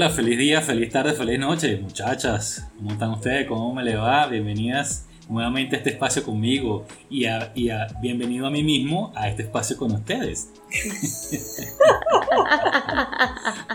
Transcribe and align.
Hola, 0.00 0.08
feliz 0.08 0.38
día, 0.38 0.62
feliz 0.62 0.90
tarde, 0.90 1.12
feliz 1.12 1.38
noche, 1.38 1.76
muchachas. 1.76 2.66
¿Cómo 2.78 2.92
están 2.92 3.10
ustedes? 3.10 3.46
¿Cómo 3.46 3.74
me 3.74 3.84
le 3.84 3.96
va? 3.96 4.26
Bienvenidas 4.28 5.06
nuevamente 5.28 5.76
a 5.76 5.78
este 5.80 5.90
espacio 5.90 6.24
conmigo 6.24 6.86
y, 7.10 7.26
a, 7.26 7.52
y 7.54 7.68
a, 7.68 7.86
bienvenido 8.00 8.46
a 8.46 8.50
mí 8.50 8.62
mismo 8.62 9.12
a 9.14 9.28
este 9.28 9.42
espacio 9.42 9.76
con 9.76 9.92
ustedes. 9.92 10.52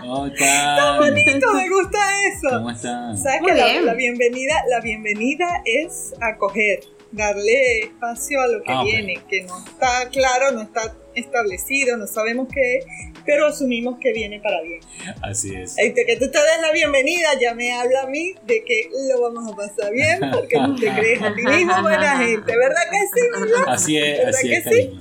¿Cómo 0.00 0.26
están? 0.26 0.76
¡Tan 0.76 0.98
bonito! 0.98 1.52
Me 1.54 1.68
gusta 1.68 1.98
eso. 2.26 2.48
¿Cómo 2.56 2.70
están? 2.72 3.16
¿Sabes 3.16 3.42
que 3.46 3.54
la, 3.54 3.80
la, 3.82 3.94
bienvenida, 3.94 4.64
la 4.68 4.80
bienvenida 4.80 5.62
es 5.64 6.12
acoger, 6.20 6.80
darle 7.12 7.82
espacio 7.84 8.40
a 8.40 8.48
lo 8.48 8.64
que 8.64 8.72
ah, 8.72 8.82
viene, 8.82 9.20
que 9.30 9.44
no 9.44 9.56
está 9.58 10.08
claro, 10.08 10.50
no 10.50 10.62
está 10.62 10.92
establecido, 11.16 11.96
no 11.96 12.06
sabemos 12.06 12.48
qué 12.52 12.78
es, 12.78 12.86
pero 13.24 13.46
asumimos 13.46 13.98
que 13.98 14.12
viene 14.12 14.40
para 14.40 14.62
bien. 14.62 14.80
Así 15.22 15.54
es. 15.54 15.76
De 15.76 15.92
que 15.92 16.16
tú 16.16 16.30
te 16.30 16.38
des 16.38 16.60
la 16.62 16.72
bienvenida, 16.72 17.28
ya 17.40 17.54
me 17.54 17.72
habla 17.72 18.02
a 18.02 18.06
mí 18.06 18.34
de 18.46 18.64
que 18.64 18.90
lo 19.10 19.20
vamos 19.20 19.52
a 19.52 19.56
pasar 19.56 19.92
bien, 19.92 20.20
porque 20.32 20.56
tú 20.56 20.76
te 20.76 20.92
crees 20.92 21.22
a 21.22 21.34
ti 21.34 21.42
mismo 21.42 21.82
buena 21.82 22.18
gente, 22.18 22.56
¿verdad 22.56 22.82
que 22.90 23.20
sí, 23.20 23.28
¿verdad? 23.40 23.64
Así 23.66 23.98
es, 23.98 24.18
¿verdad 24.18 24.34
así 24.34 24.48
que 24.48 24.56
es, 24.56 24.64
sí? 24.64 25.00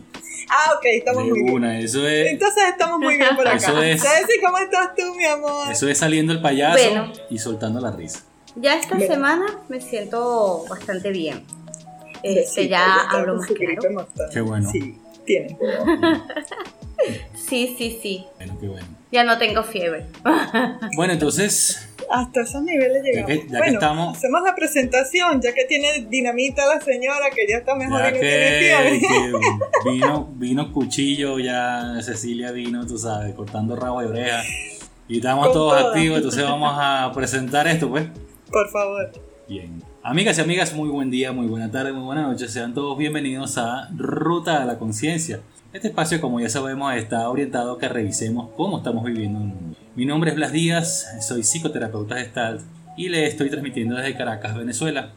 Ah, 0.49 0.73
ok, 0.77 0.85
estamos 0.85 1.27
muy 1.27 1.41
una, 1.41 1.69
bien. 1.69 1.81
Eso 1.81 2.07
es, 2.07 2.31
Entonces 2.31 2.63
estamos 2.69 2.99
muy 2.99 3.17
bien 3.17 3.35
por 3.35 3.47
acá. 3.47 3.57
Eso 3.57 3.81
es, 3.81 4.01
¿Sabes 4.01 4.27
cómo 4.43 4.57
estás 4.59 4.95
tú, 4.95 5.15
mi 5.15 5.25
amor? 5.25 5.71
Eso 5.71 5.87
es 5.89 5.97
saliendo 5.97 6.33
el 6.33 6.41
payaso 6.41 7.11
y 7.29 7.37
soltando 7.39 7.79
la 7.79 7.91
risa. 7.91 8.23
Ya 8.55 8.77
esta 8.77 8.97
semana 8.99 9.45
me 9.67 9.81
siento 9.81 10.65
bastante 10.69 11.09
bien. 11.09 11.43
Este, 12.23 12.67
ya, 12.67 13.07
ya 13.11 13.17
hablo 13.17 13.35
más 13.35 13.47
claro. 13.47 13.81
Qué 14.31 14.41
bueno. 14.41 14.71
Sí, 14.71 14.97
tiene. 15.25 15.57
Sí, 17.35 17.75
sí, 17.77 17.99
sí. 18.01 18.25
Bueno, 18.37 18.57
qué 18.59 18.67
bueno. 18.67 18.87
Ya 19.11 19.23
no 19.23 19.37
tengo 19.37 19.63
fiebre. 19.63 20.05
Bueno, 20.95 21.13
entonces. 21.13 21.89
Hasta 22.09 22.41
esos 22.41 22.61
niveles 22.63 23.03
llegamos. 23.03 23.29
Ya 23.29 23.35
que, 23.35 23.41
ya 23.47 23.57
bueno, 23.57 23.63
que 23.65 23.69
estamos. 23.73 24.17
Hacemos 24.17 24.41
la 24.43 24.55
presentación, 24.55 25.41
ya 25.41 25.53
que 25.53 25.65
tiene 25.65 26.05
dinamita 26.09 26.65
la 26.65 26.79
señora, 26.81 27.29
que 27.33 27.47
ya 27.47 27.57
está 27.57 27.75
mejor 27.75 27.99
Ya 27.99 28.09
y 28.09 28.13
no 28.13 28.19
que, 28.19 28.27
tiene 28.27 28.99
fiebre. 28.99 29.41
que 29.83 29.89
vino, 29.91 30.29
vino 30.35 30.71
cuchillo, 30.71 31.39
ya 31.39 31.99
Cecilia 32.01 32.51
vino, 32.51 32.85
tú 32.85 32.97
sabes, 32.97 33.33
cortando 33.35 33.75
rabo 33.75 34.01
y 34.03 34.05
oreja. 34.05 34.41
Y 35.07 35.17
estamos 35.17 35.45
Con 35.47 35.53
todos 35.53 35.77
toda. 35.79 35.89
activos, 35.89 36.17
entonces 36.17 36.43
vamos 36.43 36.73
a 36.75 37.11
presentar 37.13 37.67
esto, 37.67 37.89
pues. 37.89 38.05
Por 38.51 38.69
favor. 38.69 39.11
Bien. 39.47 39.81
Amigas 40.07 40.37
y 40.37 40.41
amigas, 40.41 40.75
muy 40.75 40.89
buen 40.89 41.09
día, 41.09 41.31
muy 41.31 41.47
buena 41.47 41.71
tarde, 41.71 41.91
muy 41.91 42.03
buena 42.03 42.21
noche. 42.21 42.47
Sean 42.47 42.75
todos 42.75 42.95
bienvenidos 42.95 43.57
a 43.57 43.89
Ruta 43.97 44.61
a 44.61 44.65
la 44.67 44.77
Conciencia. 44.77 45.39
Este 45.73 45.87
espacio, 45.87 46.21
como 46.21 46.39
ya 46.39 46.47
sabemos, 46.47 46.93
está 46.93 47.27
orientado 47.27 47.71
a 47.71 47.79
que 47.79 47.89
revisemos 47.89 48.51
cómo 48.55 48.77
estamos 48.77 49.03
viviendo 49.03 49.39
el 49.39 49.45
mundo. 49.45 49.75
Mi 49.95 50.05
nombre 50.05 50.29
es 50.29 50.35
Blas 50.35 50.51
Díaz, 50.51 51.07
soy 51.27 51.41
psicoterapeuta 51.41 52.17
gestalt 52.17 52.61
y 52.95 53.09
le 53.09 53.25
estoy 53.25 53.49
transmitiendo 53.49 53.95
desde 53.95 54.15
Caracas, 54.15 54.55
Venezuela. 54.55 55.11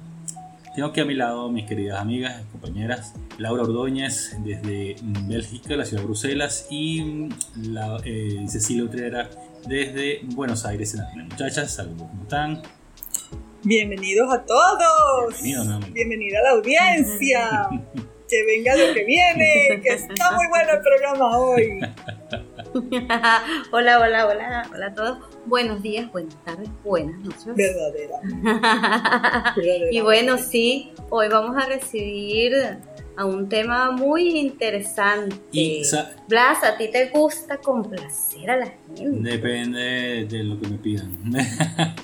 Tengo 0.75 0.89
aquí 0.89 1.01
a 1.01 1.05
mi 1.05 1.13
lado 1.13 1.51
mis 1.51 1.67
queridas 1.67 2.01
amigas, 2.01 2.43
compañeras, 2.51 3.13
Laura 3.37 3.65
Ordóñez 3.65 4.39
desde 4.43 4.97
Bélgica, 5.27 5.77
la 5.77 5.85
ciudad 5.85 6.01
de 6.01 6.07
Bruselas, 6.07 6.67
y 6.71 7.29
la, 7.57 7.99
eh, 8.07 8.43
Cecilia 8.49 8.85
Utrera 8.85 9.29
desde 9.67 10.23
Buenos 10.35 10.65
Aires, 10.65 10.95
en 10.95 11.01
Argentina. 11.01 11.27
Muchachas, 11.31 11.75
saludos, 11.75 12.09
¿cómo 12.09 12.23
están? 12.23 12.63
Bienvenidos 13.65 14.33
a 14.33 14.45
todos. 14.45 15.43
Bienvenidos. 15.43 15.93
Bienvenida 15.93 16.39
a 16.39 16.43
la 16.43 16.51
audiencia. 16.51 17.69
que 18.29 18.45
venga 18.45 18.77
lo 18.77 18.95
que 18.95 19.05
viene, 19.05 19.81
que 19.83 19.89
está 19.89 20.33
muy 20.33 20.47
bueno 20.49 20.73
el 20.73 20.81
programa 20.81 21.39
hoy. 21.39 21.81
hola, 23.73 24.01
hola, 24.01 24.27
hola, 24.27 24.71
hola 24.73 24.87
a 24.87 24.95
todos. 24.95 25.19
Buenos 25.47 25.83
días, 25.83 26.13
buenas 26.13 26.37
tardes, 26.45 26.69
buenas 26.85 27.19
noches. 27.21 27.55
Verdadera. 27.57 28.21
y 29.91 30.01
bueno, 30.03 30.37
sí, 30.37 30.93
hoy 31.09 31.29
vamos 31.29 31.57
a 31.57 31.67
recibir 31.67 32.53
a 33.19 33.25
un 33.25 33.49
tema 33.49 33.91
muy 33.91 34.39
interesante. 34.39 35.35
Y, 35.51 35.83
Blas, 36.29 36.63
¿a 36.63 36.77
ti 36.77 36.89
te 36.89 37.09
gusta 37.09 37.57
complacer 37.59 38.49
a 38.49 38.57
la 38.59 38.67
gente? 38.67 39.29
Depende 39.29 40.25
de 40.31 40.45
lo 40.45 40.61
que 40.61 40.69
me 40.69 40.79
pidan. 40.79 41.19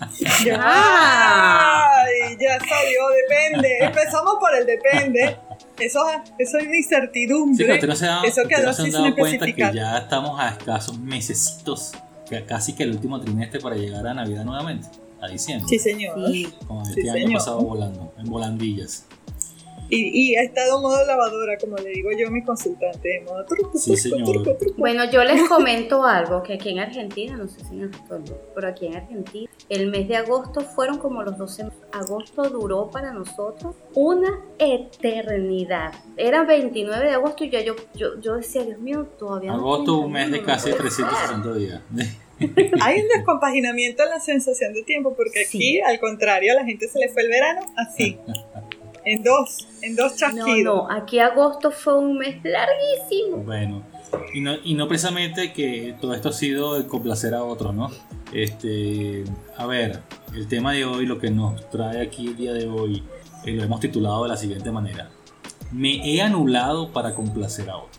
Ya. 0.45 0.61
Ah. 0.61 2.03
Ay, 2.05 2.37
ya 2.41 2.59
salió, 2.59 3.01
depende. 3.29 3.79
Empezamos 3.81 4.35
por 4.41 4.55
el 4.57 4.67
depende. 4.67 5.37
Eso, 5.79 6.01
eso 6.39 6.59
es 6.59 6.65
Sí, 6.65 6.77
incertidumbre. 6.79 7.65
pero 7.65 7.75
ustedes 7.75 7.89
no 7.89 7.97
se 7.97 8.07
han, 8.09 8.25
Eso 8.25 8.43
no 8.43 8.73
se 8.73 8.83
han 8.83 8.91
dado 8.91 9.15
cuenta 9.15 9.47
que 9.47 9.71
ya 9.73 9.99
estamos 9.99 10.39
a 10.41 10.49
escasos 10.51 10.99
mesecitos, 10.99 11.93
que 12.29 12.45
casi 12.45 12.75
que 12.75 12.83
el 12.83 12.91
último 12.91 13.21
trimestre 13.21 13.61
para 13.61 13.77
llegar 13.77 14.05
a 14.07 14.15
Navidad 14.15 14.45
nuevamente, 14.45 14.89
a 15.21 15.29
diciembre. 15.29 15.69
Sí, 15.69 15.79
señor. 15.79 16.17
Sí. 16.31 16.49
Como 16.67 16.85
sí, 16.85 16.93
este 16.97 17.11
año 17.11 17.23
señor. 17.23 17.39
pasado 17.39 17.61
volando, 17.61 18.13
en 18.19 18.25
volandillas. 18.27 19.07
Y, 19.91 20.31
y 20.33 20.37
ha 20.37 20.43
estado 20.43 20.77
en 20.77 20.83
modo 20.83 21.05
lavadora, 21.07 21.59
como 21.59 21.77
le 21.77 21.91
digo 21.91 22.11
yo 22.19 22.29
a 22.29 22.31
mi 22.31 22.43
consultante, 22.43 23.19
en 23.19 23.25
modo 23.25 23.45
truco, 23.45 23.77
Sí, 23.79 23.93
truco, 23.93 24.17
señor. 24.17 24.33
truco, 24.43 24.57
truco. 24.59 24.75
Bueno, 24.79 25.05
yo 25.11 25.23
les 25.25 25.43
comento 25.49 26.05
algo, 26.05 26.43
que 26.43 26.55
aquí 26.55 26.71
en 26.71 26.79
Argentina, 26.81 27.37
no 27.37 27.47
sé 27.49 27.61
si 27.61 27.75
en 27.75 27.91
mundo, 27.91 28.41
pero 28.55 28.69
aquí 28.69 28.87
en 28.87 28.97
Argentina, 28.97 29.51
el 29.69 29.91
mes 29.91 30.09
de 30.09 30.17
agosto 30.17 30.61
fueron 30.63 30.99
como 30.99 31.23
los 31.23 31.37
12 31.37 31.65
meses. 31.65 31.79
Agosto 31.93 32.43
duró 32.51 32.91
para 32.91 33.13
nosotros 33.13 33.77
una 33.95 34.41
eternidad. 34.59 35.93
Era 36.17 36.45
29 36.45 37.05
de 37.05 37.11
agosto 37.13 37.45
y 37.45 37.51
ya 37.51 37.61
yo, 37.61 37.75
yo, 37.95 38.21
yo 38.21 38.37
decía, 38.37 38.63
Dios 38.65 38.79
mío, 38.81 39.07
todavía 39.19 39.51
no 39.53 39.59
Agosto, 39.59 39.99
un 39.99 40.13
mes 40.13 40.31
de 40.31 40.41
no 40.41 40.47
casi 40.47 40.71
puede 40.73 40.91
ser. 40.91 41.07
360 41.07 41.55
días. 41.55 41.81
Hay 42.83 43.01
un 43.01 43.09
descompaginamiento 43.09 44.03
en 44.03 44.11
la 44.11 44.19
sensación 44.21 44.73
de 44.73 44.83
tiempo, 44.83 45.15
porque 45.15 45.43
aquí, 45.47 45.59
Sí. 45.59 45.81
al 45.81 46.01
contrario, 46.01 46.53
a 46.53 46.57
la 46.57 46.65
gente 46.65 46.89
se 46.89 46.99
le 46.99 47.09
fue 47.09 47.23
el 47.23 47.29
verano 47.29 47.61
así. 47.77 48.19
En 49.07 49.23
dos, 49.23 49.69
en 49.83 49.97
dos 49.97 50.13
No, 50.13 50.17
chasquidos. 50.19 50.63
no, 50.63 50.91
aquí 50.91 51.19
agosto 51.19 51.71
fue 51.71 51.99
un 51.99 52.17
mes 52.19 52.37
larguísimo. 52.43 53.37
Bueno, 53.39 53.83
y 54.33 54.41
no, 54.41 54.55
y 54.65 54.75
no 54.75 54.89
precisamente 54.89 55.53
que 55.53 55.95
todo 56.01 56.15
esto 56.15 56.31
ha 56.31 56.33
sido 56.33 56.79
de 56.81 56.87
complacer 56.87 57.35
a 57.35 57.45
otros, 57.45 57.75
¿no? 57.75 57.91
Este, 58.33 59.25
a 59.57 59.67
ver, 59.67 60.01
el 60.35 60.49
tema 60.49 60.73
de 60.73 60.85
hoy, 60.85 61.07
lo 61.07 61.19
que 61.19 61.31
nos 61.31 61.69
trae 61.71 62.01
aquí 62.03 62.29
el 62.29 62.37
día 62.37 62.53
de 62.53 62.67
hoy, 62.67 63.03
eh, 63.45 63.53
lo 63.53 63.63
hemos 63.63 63.81
titulado 63.81 64.23
de 64.25 64.31
la 64.31 64.37
siguiente 64.37 64.71
manera. 64.71 65.11
Me 65.71 65.97
he 66.15 66.21
anulado 66.23 66.93
para 66.93 67.15
complacer 67.15 67.69
a 67.71 67.77
otros. 67.77 67.99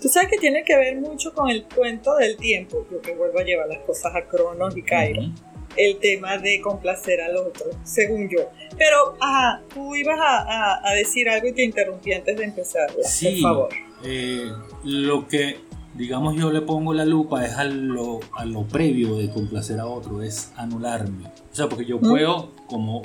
Tú 0.00 0.08
sabes 0.08 0.30
que 0.30 0.38
tiene 0.38 0.64
que 0.64 0.76
ver 0.76 0.96
mucho 1.00 1.34
con 1.34 1.50
el 1.50 1.64
cuento 1.64 2.14
del 2.16 2.36
tiempo, 2.36 2.86
yo 2.90 3.00
que 3.02 3.14
vuelvo 3.14 3.38
a 3.40 3.42
llevar 3.42 3.68
las 3.68 3.80
cosas 3.80 4.14
a 4.14 4.26
Cronos 4.26 4.76
y 4.76 4.82
Cairo. 4.82 5.22
Ujú. 5.22 5.32
El 5.76 5.98
tema 5.98 6.38
de 6.38 6.60
complacer 6.60 7.20
al 7.20 7.36
otro, 7.36 7.66
según 7.84 8.28
yo. 8.28 8.50
Pero, 8.76 9.16
ajá, 9.20 9.62
tú 9.72 9.94
ibas 9.94 10.18
a, 10.18 10.38
a- 10.74 10.80
a 10.90 10.94
decir 10.94 11.28
algo 11.28 11.48
y 11.48 11.52
te 11.52 11.64
interrumpí 11.64 12.12
antes 12.12 12.36
de 12.36 12.44
empezar, 12.44 12.88
Sí, 13.04 13.40
por 13.42 13.50
favor. 13.52 13.68
eh, 14.04 14.50
lo 14.84 15.26
que, 15.28 15.56
digamos, 15.94 16.36
yo 16.36 16.50
le 16.52 16.60
pongo 16.62 16.94
la 16.94 17.04
lupa 17.04 17.44
es 17.44 17.54
a 17.54 17.64
lo, 17.64 18.20
a 18.36 18.44
lo 18.44 18.62
previo 18.66 19.16
de 19.16 19.30
complacer 19.30 19.78
a 19.80 19.86
otro, 19.86 20.22
es 20.22 20.52
anularme. 20.56 21.26
O 21.50 21.54
sea, 21.54 21.68
porque 21.68 21.84
yo 21.84 21.98
Mm. 21.98 22.08
puedo, 22.08 22.52
como, 22.66 23.02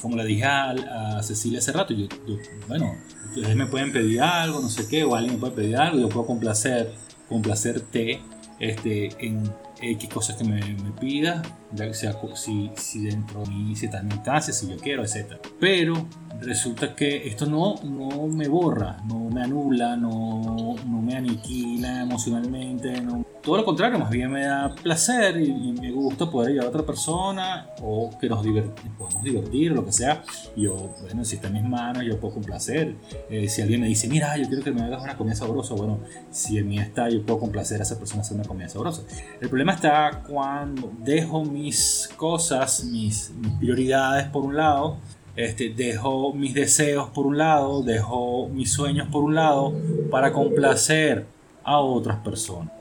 como 0.00 0.16
le 0.16 0.24
dije 0.24 0.44
a, 0.44 0.70
a 1.18 1.22
Cecilia 1.22 1.58
hace 1.58 1.72
rato, 1.72 1.94
yo, 1.94 2.06
yo, 2.26 2.36
bueno, 2.68 2.94
ustedes 3.34 3.56
me 3.56 3.66
pueden 3.66 3.92
pedir 3.92 4.22
algo, 4.22 4.60
no 4.60 4.68
sé 4.68 4.86
qué, 4.88 5.04
o 5.04 5.14
alguien 5.14 5.34
me 5.34 5.40
puede 5.40 5.52
pedir 5.52 5.76
algo, 5.76 5.98
yo 6.00 6.08
puedo 6.08 6.26
complacer, 6.26 6.92
complacerte 7.28 8.20
este, 8.60 9.08
en 9.24 9.42
X 9.80 10.08
cosas 10.12 10.36
que 10.36 10.44
me, 10.44 10.60
me 10.60 10.90
pida, 10.92 11.42
ya 11.72 11.86
que 11.86 11.94
sea 11.94 12.16
si, 12.34 12.70
si 12.76 13.04
dentro 13.04 13.42
de 13.42 13.50
mí, 13.50 13.74
mi 13.74 14.12
alcance, 14.12 14.52
si 14.52 14.68
yo 14.68 14.76
quiero, 14.76 15.04
etc. 15.04 15.34
Pero 15.60 16.06
resulta 16.40 16.94
que 16.94 17.28
esto 17.28 17.46
no, 17.46 17.76
no 17.84 18.26
me 18.26 18.48
borra, 18.48 18.98
no 19.06 19.28
me 19.30 19.42
anula, 19.42 19.96
no, 19.96 20.74
no 20.86 21.02
me 21.02 21.16
aniquila 21.16 22.02
emocionalmente, 22.02 23.00
no. 23.00 23.24
todo 23.42 23.56
lo 23.56 23.64
contrario, 23.64 23.98
más 23.98 24.10
bien 24.10 24.30
me 24.30 24.44
da 24.44 24.74
placer 24.74 25.40
y, 25.40 25.50
y 25.50 25.72
me 25.72 25.90
gusta 25.90 26.30
poder 26.30 26.50
ayudar 26.50 26.66
a 26.66 26.68
otra 26.68 26.86
persona 26.86 27.66
o 27.82 28.10
que 28.18 28.28
nos 28.28 28.44
podamos 28.96 29.22
divertir, 29.22 29.72
lo 29.72 29.84
que 29.84 29.92
sea. 29.92 30.22
Yo, 30.56 30.94
bueno, 31.02 31.24
si 31.24 31.36
está 31.36 31.48
en 31.48 31.54
mis 31.54 31.64
manos, 31.64 32.04
yo 32.04 32.18
puedo 32.18 32.34
complacer. 32.34 32.94
Eh, 33.30 33.48
si 33.48 33.62
alguien 33.62 33.80
me 33.80 33.88
dice, 33.88 34.08
mira, 34.08 34.36
yo 34.36 34.46
quiero 34.46 34.62
que 34.62 34.70
me 34.70 34.82
hagas 34.82 35.02
una 35.02 35.16
comida 35.16 35.34
sabrosa, 35.34 35.74
bueno, 35.74 36.00
si 36.30 36.58
en 36.58 36.68
mí 36.68 36.78
está, 36.78 37.08
yo 37.08 37.24
puedo 37.24 37.40
complacer 37.40 37.80
a 37.80 37.82
esa 37.82 37.98
persona 37.98 38.22
hacer 38.22 38.36
una 38.36 38.46
comida 38.46 38.68
sabrosa. 38.68 39.02
El 39.40 39.48
problema 39.48 39.67
está 39.72 40.22
cuando 40.26 40.92
dejo 40.98 41.44
mis 41.44 42.10
cosas, 42.16 42.84
mis, 42.84 43.30
mis 43.30 43.52
prioridades 43.54 44.26
por 44.26 44.44
un 44.44 44.56
lado, 44.56 44.98
este, 45.36 45.70
dejo 45.70 46.32
mis 46.34 46.54
deseos 46.54 47.10
por 47.10 47.26
un 47.26 47.38
lado, 47.38 47.82
dejo 47.82 48.48
mis 48.48 48.72
sueños 48.72 49.08
por 49.08 49.22
un 49.22 49.34
lado 49.34 49.74
para 50.10 50.32
complacer 50.32 51.26
a 51.62 51.78
otras 51.78 52.18
personas, 52.18 52.72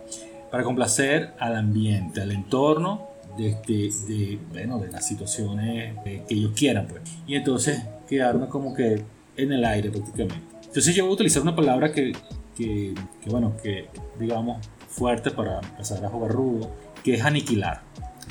para 0.50 0.64
complacer 0.64 1.34
al 1.40 1.56
ambiente, 1.56 2.22
al 2.22 2.32
entorno 2.32 3.08
de, 3.38 3.58
de, 3.68 3.94
de, 4.08 4.40
bueno, 4.52 4.80
de 4.80 4.90
las 4.90 5.08
situaciones 5.08 5.96
eh, 6.06 6.24
que 6.28 6.34
ellos 6.34 6.54
quieran. 6.56 6.88
Pues. 6.88 7.02
Y 7.28 7.36
entonces 7.36 7.84
quedarme 8.08 8.48
como 8.48 8.74
que 8.74 9.04
en 9.36 9.52
el 9.52 9.64
aire 9.64 9.92
prácticamente. 9.92 10.58
Entonces 10.66 10.96
yo 10.96 11.04
voy 11.04 11.12
a 11.12 11.14
utilizar 11.14 11.42
una 11.42 11.56
palabra 11.56 11.92
que, 11.92 12.14
que, 12.58 12.94
que, 13.22 13.30
bueno, 13.30 13.56
que 13.62 13.90
digamos 14.20 14.66
fuerte 14.88 15.32
para 15.32 15.60
empezar 15.60 16.04
a 16.04 16.10
jugar 16.10 16.32
rudo, 16.32 16.72
que 17.04 17.16
es 17.16 17.24
aniquilar. 17.24 17.82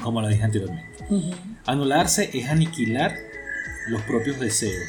como 0.02 0.20
lo 0.20 0.28
dije 0.28 0.42
anteriormente. 0.42 1.04
Anularse 1.66 2.30
es 2.34 2.48
aniquilar 2.48 3.14
los 3.88 4.02
propios 4.02 4.40
deseos, 4.40 4.88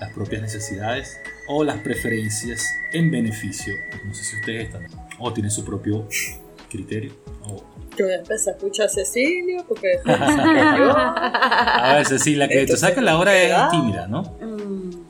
las 0.00 0.12
propias 0.12 0.42
necesidades 0.42 1.18
o 1.48 1.64
las 1.64 1.78
preferencias 1.78 2.64
en 2.92 3.10
beneficio. 3.10 3.74
No 4.04 4.14
sé 4.14 4.24
si 4.24 4.36
ustedes 4.36 4.66
están 4.66 4.86
o 5.18 5.32
tienen 5.32 5.50
su 5.50 5.64
propio 5.64 6.08
criterio. 6.70 7.12
Yo 7.96 8.04
voy 8.04 8.14
a 8.14 8.18
empezar 8.18 8.54
a 8.54 8.56
escuchar 8.56 8.86
a 8.86 8.88
Cecilia 8.88 9.64
porque... 9.66 9.98
a 10.06 11.94
ver, 11.96 12.06
Cecilia, 12.06 12.48
que 12.48 12.66
tú 12.66 12.76
sabes 12.76 12.94
que 12.94 13.00
la 13.00 13.18
hora 13.18 13.34
es 13.36 13.70
tímida, 13.70 14.06
¿no? 14.06 14.22
Mm. 14.22 15.06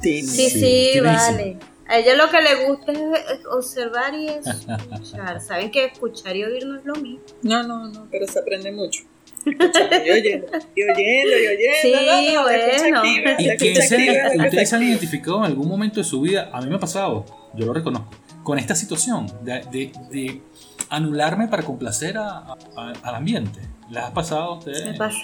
Sí, 0.00 0.22
sí, 0.22 1.00
vale. 1.00 1.58
A 1.88 1.98
ella 1.98 2.14
lo 2.14 2.30
que 2.30 2.40
le 2.40 2.66
gusta 2.66 2.92
es 2.92 3.46
observar 3.50 4.14
y 4.14 4.28
escuchar. 4.28 5.40
Saben 5.46 5.70
que 5.70 5.86
escuchar 5.86 6.36
y 6.36 6.44
oír 6.44 6.66
no 6.66 6.78
es 6.78 6.84
lo 6.84 6.94
mismo. 6.94 7.20
No, 7.42 7.62
no, 7.62 7.88
no, 7.88 8.08
pero 8.10 8.26
se 8.26 8.38
aprende 8.38 8.72
mucho. 8.72 9.02
y 9.44 9.50
oyendo, 9.50 10.46
y 10.76 10.82
oyendo, 10.82 11.36
y 11.36 11.46
oyendo. 11.46 11.76
Sí, 11.82 11.92
bueno. 12.40 13.02
¿Y 13.38 13.44
se, 13.56 14.36
ustedes 14.36 14.68
se 14.68 14.76
han 14.76 14.82
identificado 14.84 15.38
en 15.38 15.44
algún 15.44 15.68
momento 15.68 15.98
de 15.98 16.04
su 16.04 16.20
vida? 16.20 16.50
A 16.52 16.60
mí 16.60 16.68
me 16.68 16.76
ha 16.76 16.80
pasado, 16.80 17.24
yo 17.54 17.66
lo 17.66 17.72
reconozco, 17.72 18.10
con 18.44 18.58
esta 18.58 18.76
situación 18.76 19.26
de, 19.42 19.60
de, 19.72 19.92
de 20.10 20.42
anularme 20.88 21.48
para 21.48 21.64
complacer 21.64 22.18
a, 22.18 22.56
al 22.76 23.14
ambiente. 23.14 23.60
¿Les 23.90 24.02
ha 24.02 24.14
pasado 24.14 24.42
a 24.42 24.58
ustedes? 24.58 24.86
Me 24.86 24.94
pasa. 24.94 25.18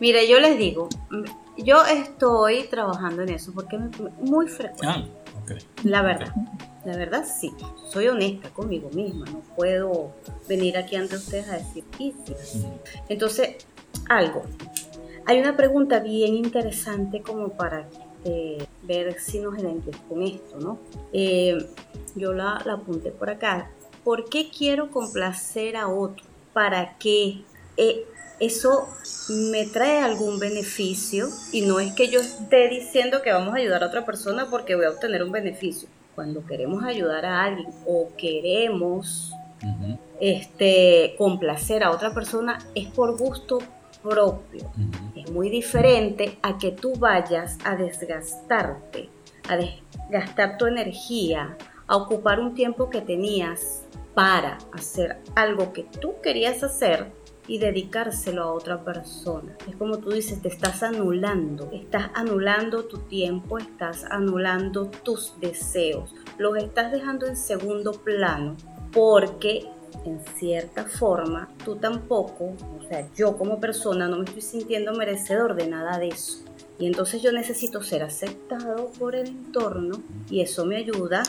Mire, 0.00 0.28
yo 0.28 0.38
les 0.40 0.56
digo, 0.56 0.88
yo 1.58 1.84
estoy 1.84 2.64
trabajando 2.64 3.22
en 3.22 3.30
eso 3.30 3.52
porque 3.52 3.76
es 3.76 3.82
muy 4.20 4.48
frecuente. 4.48 4.86
Ah, 4.86 5.42
okay. 5.42 5.58
La 5.84 6.02
verdad. 6.02 6.32
La 6.84 6.96
verdad 6.98 7.24
sí, 7.24 7.50
soy 7.88 8.08
honesta 8.08 8.50
conmigo 8.50 8.90
misma, 8.90 9.24
no 9.24 9.40
puedo 9.56 10.12
venir 10.46 10.76
aquí 10.76 10.96
ante 10.96 11.16
ustedes 11.16 11.48
a 11.48 11.54
decir 11.54 11.82
sí. 11.98 12.14
Entonces, 13.08 13.56
algo. 14.10 14.42
Hay 15.24 15.38
una 15.38 15.56
pregunta 15.56 16.00
bien 16.00 16.34
interesante 16.34 17.22
como 17.22 17.48
para 17.48 17.88
eh, 18.24 18.66
ver 18.82 19.18
si 19.18 19.38
nos 19.38 19.58
identificamos 19.58 20.08
con 20.08 20.22
esto, 20.22 20.60
¿no? 20.60 20.78
Eh, 21.14 21.56
yo 22.14 22.34
la, 22.34 22.60
la 22.66 22.74
apunté 22.74 23.10
por 23.10 23.30
acá. 23.30 23.70
¿Por 24.02 24.28
qué 24.28 24.50
quiero 24.50 24.90
complacer 24.90 25.76
a 25.76 25.88
otro? 25.88 26.24
¿Para 26.52 26.98
qué? 26.98 27.42
Eh, 27.78 28.04
eso 28.40 28.88
me 29.28 29.66
trae 29.66 30.02
algún 30.02 30.38
beneficio 30.38 31.28
y 31.52 31.62
no 31.62 31.80
es 31.80 31.92
que 31.94 32.08
yo 32.08 32.20
esté 32.20 32.68
diciendo 32.68 33.22
que 33.22 33.32
vamos 33.32 33.54
a 33.54 33.58
ayudar 33.58 33.82
a 33.82 33.86
otra 33.86 34.04
persona 34.04 34.48
porque 34.50 34.74
voy 34.74 34.86
a 34.86 34.90
obtener 34.90 35.22
un 35.22 35.32
beneficio. 35.32 35.88
Cuando 36.14 36.44
queremos 36.46 36.84
ayudar 36.84 37.24
a 37.24 37.44
alguien 37.44 37.68
o 37.86 38.10
queremos 38.16 39.32
este, 40.20 41.14
complacer 41.18 41.82
a 41.82 41.90
otra 41.90 42.14
persona 42.14 42.58
es 42.74 42.88
por 42.88 43.16
gusto 43.18 43.58
propio. 44.02 44.70
Es 45.16 45.30
muy 45.30 45.48
diferente 45.48 46.38
a 46.42 46.58
que 46.58 46.72
tú 46.72 46.94
vayas 46.96 47.58
a 47.64 47.74
desgastarte, 47.74 49.08
a 49.48 49.56
desgastar 49.56 50.58
tu 50.58 50.66
energía, 50.66 51.56
a 51.86 51.96
ocupar 51.96 52.38
un 52.38 52.54
tiempo 52.54 52.90
que 52.90 53.00
tenías 53.00 53.82
para 54.14 54.58
hacer 54.72 55.18
algo 55.34 55.72
que 55.72 55.84
tú 55.84 56.14
querías 56.22 56.62
hacer 56.62 57.10
y 57.46 57.58
dedicárselo 57.58 58.42
a 58.42 58.52
otra 58.52 58.84
persona. 58.84 59.56
Es 59.68 59.76
como 59.76 59.98
tú 59.98 60.10
dices, 60.10 60.40
te 60.40 60.48
estás 60.48 60.82
anulando, 60.82 61.70
estás 61.72 62.10
anulando 62.14 62.84
tu 62.84 62.98
tiempo, 62.98 63.58
estás 63.58 64.04
anulando 64.04 64.90
tus 64.90 65.38
deseos, 65.40 66.14
los 66.38 66.56
estás 66.56 66.92
dejando 66.92 67.26
en 67.26 67.36
segundo 67.36 67.92
plano 67.92 68.56
porque 68.92 69.66
en 70.04 70.20
cierta 70.38 70.84
forma 70.84 71.48
tú 71.64 71.76
tampoco, 71.76 72.54
o 72.78 72.88
sea, 72.88 73.08
yo 73.14 73.36
como 73.36 73.60
persona 73.60 74.08
no 74.08 74.18
me 74.18 74.24
estoy 74.24 74.42
sintiendo 74.42 74.92
merecedor 74.92 75.54
de 75.54 75.68
nada 75.68 75.98
de 75.98 76.08
eso. 76.08 76.44
Y 76.78 76.86
entonces 76.86 77.22
yo 77.22 77.30
necesito 77.30 77.82
ser 77.82 78.02
aceptado 78.02 78.90
por 78.98 79.14
el 79.14 79.28
entorno 79.28 80.02
y 80.28 80.40
eso 80.40 80.66
me 80.66 80.76
ayuda 80.76 81.22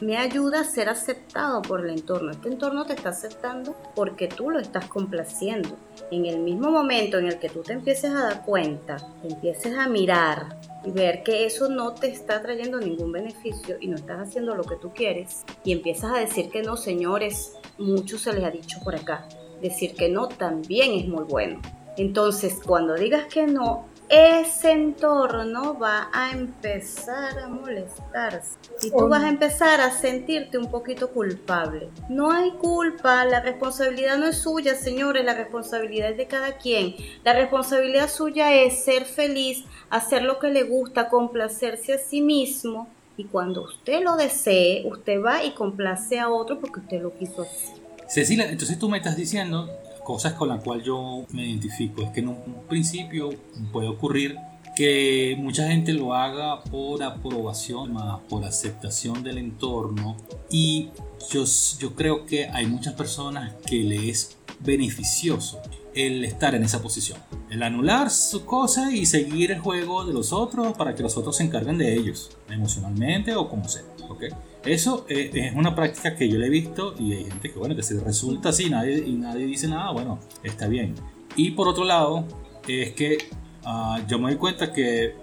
me 0.00 0.16
ayuda 0.16 0.60
a 0.60 0.64
ser 0.64 0.88
aceptado 0.88 1.62
por 1.62 1.84
el 1.84 1.90
entorno. 1.90 2.30
Este 2.30 2.48
entorno 2.48 2.84
te 2.86 2.94
está 2.94 3.10
aceptando 3.10 3.76
porque 3.94 4.28
tú 4.28 4.50
lo 4.50 4.60
estás 4.60 4.86
complaciendo. 4.86 5.76
En 6.10 6.26
el 6.26 6.38
mismo 6.38 6.70
momento 6.70 7.18
en 7.18 7.26
el 7.26 7.38
que 7.38 7.48
tú 7.48 7.62
te 7.62 7.72
empieces 7.72 8.12
a 8.12 8.24
dar 8.24 8.44
cuenta, 8.44 8.96
empieces 9.24 9.76
a 9.76 9.88
mirar 9.88 10.56
y 10.84 10.90
ver 10.90 11.22
que 11.22 11.44
eso 11.44 11.68
no 11.68 11.94
te 11.94 12.08
está 12.08 12.40
trayendo 12.40 12.78
ningún 12.78 13.12
beneficio 13.12 13.76
y 13.80 13.88
no 13.88 13.96
estás 13.96 14.28
haciendo 14.28 14.54
lo 14.54 14.64
que 14.64 14.76
tú 14.76 14.92
quieres 14.94 15.44
y 15.64 15.72
empiezas 15.72 16.12
a 16.12 16.18
decir 16.18 16.50
que 16.50 16.62
no, 16.62 16.76
señores, 16.76 17.54
mucho 17.78 18.18
se 18.18 18.32
les 18.32 18.44
ha 18.44 18.50
dicho 18.50 18.78
por 18.84 18.94
acá. 18.94 19.26
Decir 19.60 19.94
que 19.94 20.08
no 20.08 20.28
también 20.28 20.92
es 20.92 21.08
muy 21.08 21.24
bueno. 21.24 21.60
Entonces, 21.96 22.60
cuando 22.64 22.94
digas 22.94 23.26
que 23.26 23.48
no, 23.48 23.87
ese 24.08 24.72
entorno 24.72 25.78
va 25.78 26.08
a 26.12 26.30
empezar 26.30 27.38
a 27.38 27.48
molestarse 27.48 28.56
y 28.82 28.90
tú 28.90 29.08
vas 29.08 29.22
a 29.22 29.28
empezar 29.28 29.80
a 29.80 29.90
sentirte 29.90 30.56
un 30.56 30.70
poquito 30.70 31.10
culpable. 31.10 31.90
No 32.08 32.30
hay 32.30 32.52
culpa, 32.52 33.24
la 33.26 33.40
responsabilidad 33.40 34.16
no 34.16 34.26
es 34.26 34.38
suya, 34.38 34.74
señores, 34.74 35.24
la 35.24 35.34
responsabilidad 35.34 36.10
es 36.10 36.16
de 36.16 36.26
cada 36.26 36.56
quien. 36.56 36.94
La 37.22 37.34
responsabilidad 37.34 38.08
suya 38.08 38.54
es 38.54 38.82
ser 38.82 39.04
feliz, 39.04 39.64
hacer 39.90 40.22
lo 40.22 40.38
que 40.38 40.48
le 40.48 40.62
gusta, 40.62 41.08
complacerse 41.08 41.92
a 41.92 41.98
sí 41.98 42.22
mismo 42.22 42.88
y 43.18 43.24
cuando 43.24 43.64
usted 43.64 44.02
lo 44.02 44.16
desee, 44.16 44.86
usted 44.86 45.20
va 45.22 45.44
y 45.44 45.50
complace 45.50 46.18
a 46.18 46.30
otro 46.30 46.60
porque 46.60 46.80
usted 46.80 47.02
lo 47.02 47.12
quiso 47.18 47.42
así. 47.42 47.74
Cecilia, 48.06 48.48
entonces 48.48 48.78
tú 48.78 48.88
me 48.88 48.98
estás 48.98 49.16
diciendo 49.16 49.68
cosas 50.08 50.32
con 50.32 50.48
las 50.48 50.64
cuales 50.64 50.86
yo 50.86 51.26
me 51.32 51.44
identifico. 51.44 52.00
Es 52.00 52.08
que 52.12 52.20
en 52.20 52.28
un 52.28 52.64
principio 52.66 53.28
puede 53.70 53.88
ocurrir 53.88 54.38
que 54.74 55.36
mucha 55.38 55.68
gente 55.68 55.92
lo 55.92 56.14
haga 56.14 56.62
por 56.62 57.02
aprobación, 57.02 57.94
por 58.26 58.42
aceptación 58.46 59.22
del 59.22 59.36
entorno 59.36 60.16
y 60.50 60.88
yo, 61.30 61.44
yo 61.78 61.94
creo 61.94 62.24
que 62.24 62.46
hay 62.46 62.64
muchas 62.64 62.94
personas 62.94 63.52
que 63.66 63.82
le 63.82 64.08
es 64.08 64.38
beneficioso 64.60 65.60
el 65.94 66.24
estar 66.24 66.54
en 66.54 66.62
esa 66.62 66.80
posición, 66.80 67.18
el 67.50 67.62
anular 67.62 68.10
su 68.10 68.46
cosa 68.46 68.90
y 68.90 69.04
seguir 69.04 69.50
el 69.50 69.58
juego 69.58 70.06
de 70.06 70.14
los 70.14 70.32
otros 70.32 70.74
para 70.74 70.94
que 70.94 71.02
los 71.02 71.18
otros 71.18 71.36
se 71.36 71.42
encarguen 71.42 71.76
de 71.76 71.94
ellos, 71.94 72.30
emocionalmente 72.48 73.34
o 73.34 73.46
como 73.46 73.68
sea. 73.68 73.82
¿okay? 74.08 74.30
Eso 74.64 75.06
eh, 75.08 75.30
es 75.32 75.54
una 75.54 75.74
práctica 75.74 76.14
que 76.16 76.28
yo 76.28 76.38
le 76.38 76.46
he 76.46 76.50
visto 76.50 76.94
y 76.98 77.12
hay 77.12 77.24
gente 77.24 77.52
que, 77.52 77.58
bueno, 77.58 77.76
que 77.76 77.82
se 77.82 77.98
resulta 78.00 78.50
así 78.50 78.68
nadie, 78.68 78.98
y 78.98 79.12
nadie 79.12 79.46
dice 79.46 79.68
nada, 79.68 79.92
bueno, 79.92 80.18
está 80.42 80.66
bien. 80.66 80.94
Y 81.36 81.52
por 81.52 81.68
otro 81.68 81.84
lado, 81.84 82.24
es 82.66 82.92
que 82.92 83.18
ah, 83.64 84.00
yo 84.08 84.18
me 84.18 84.30
doy 84.30 84.36
cuenta 84.36 84.72
que 84.72 85.14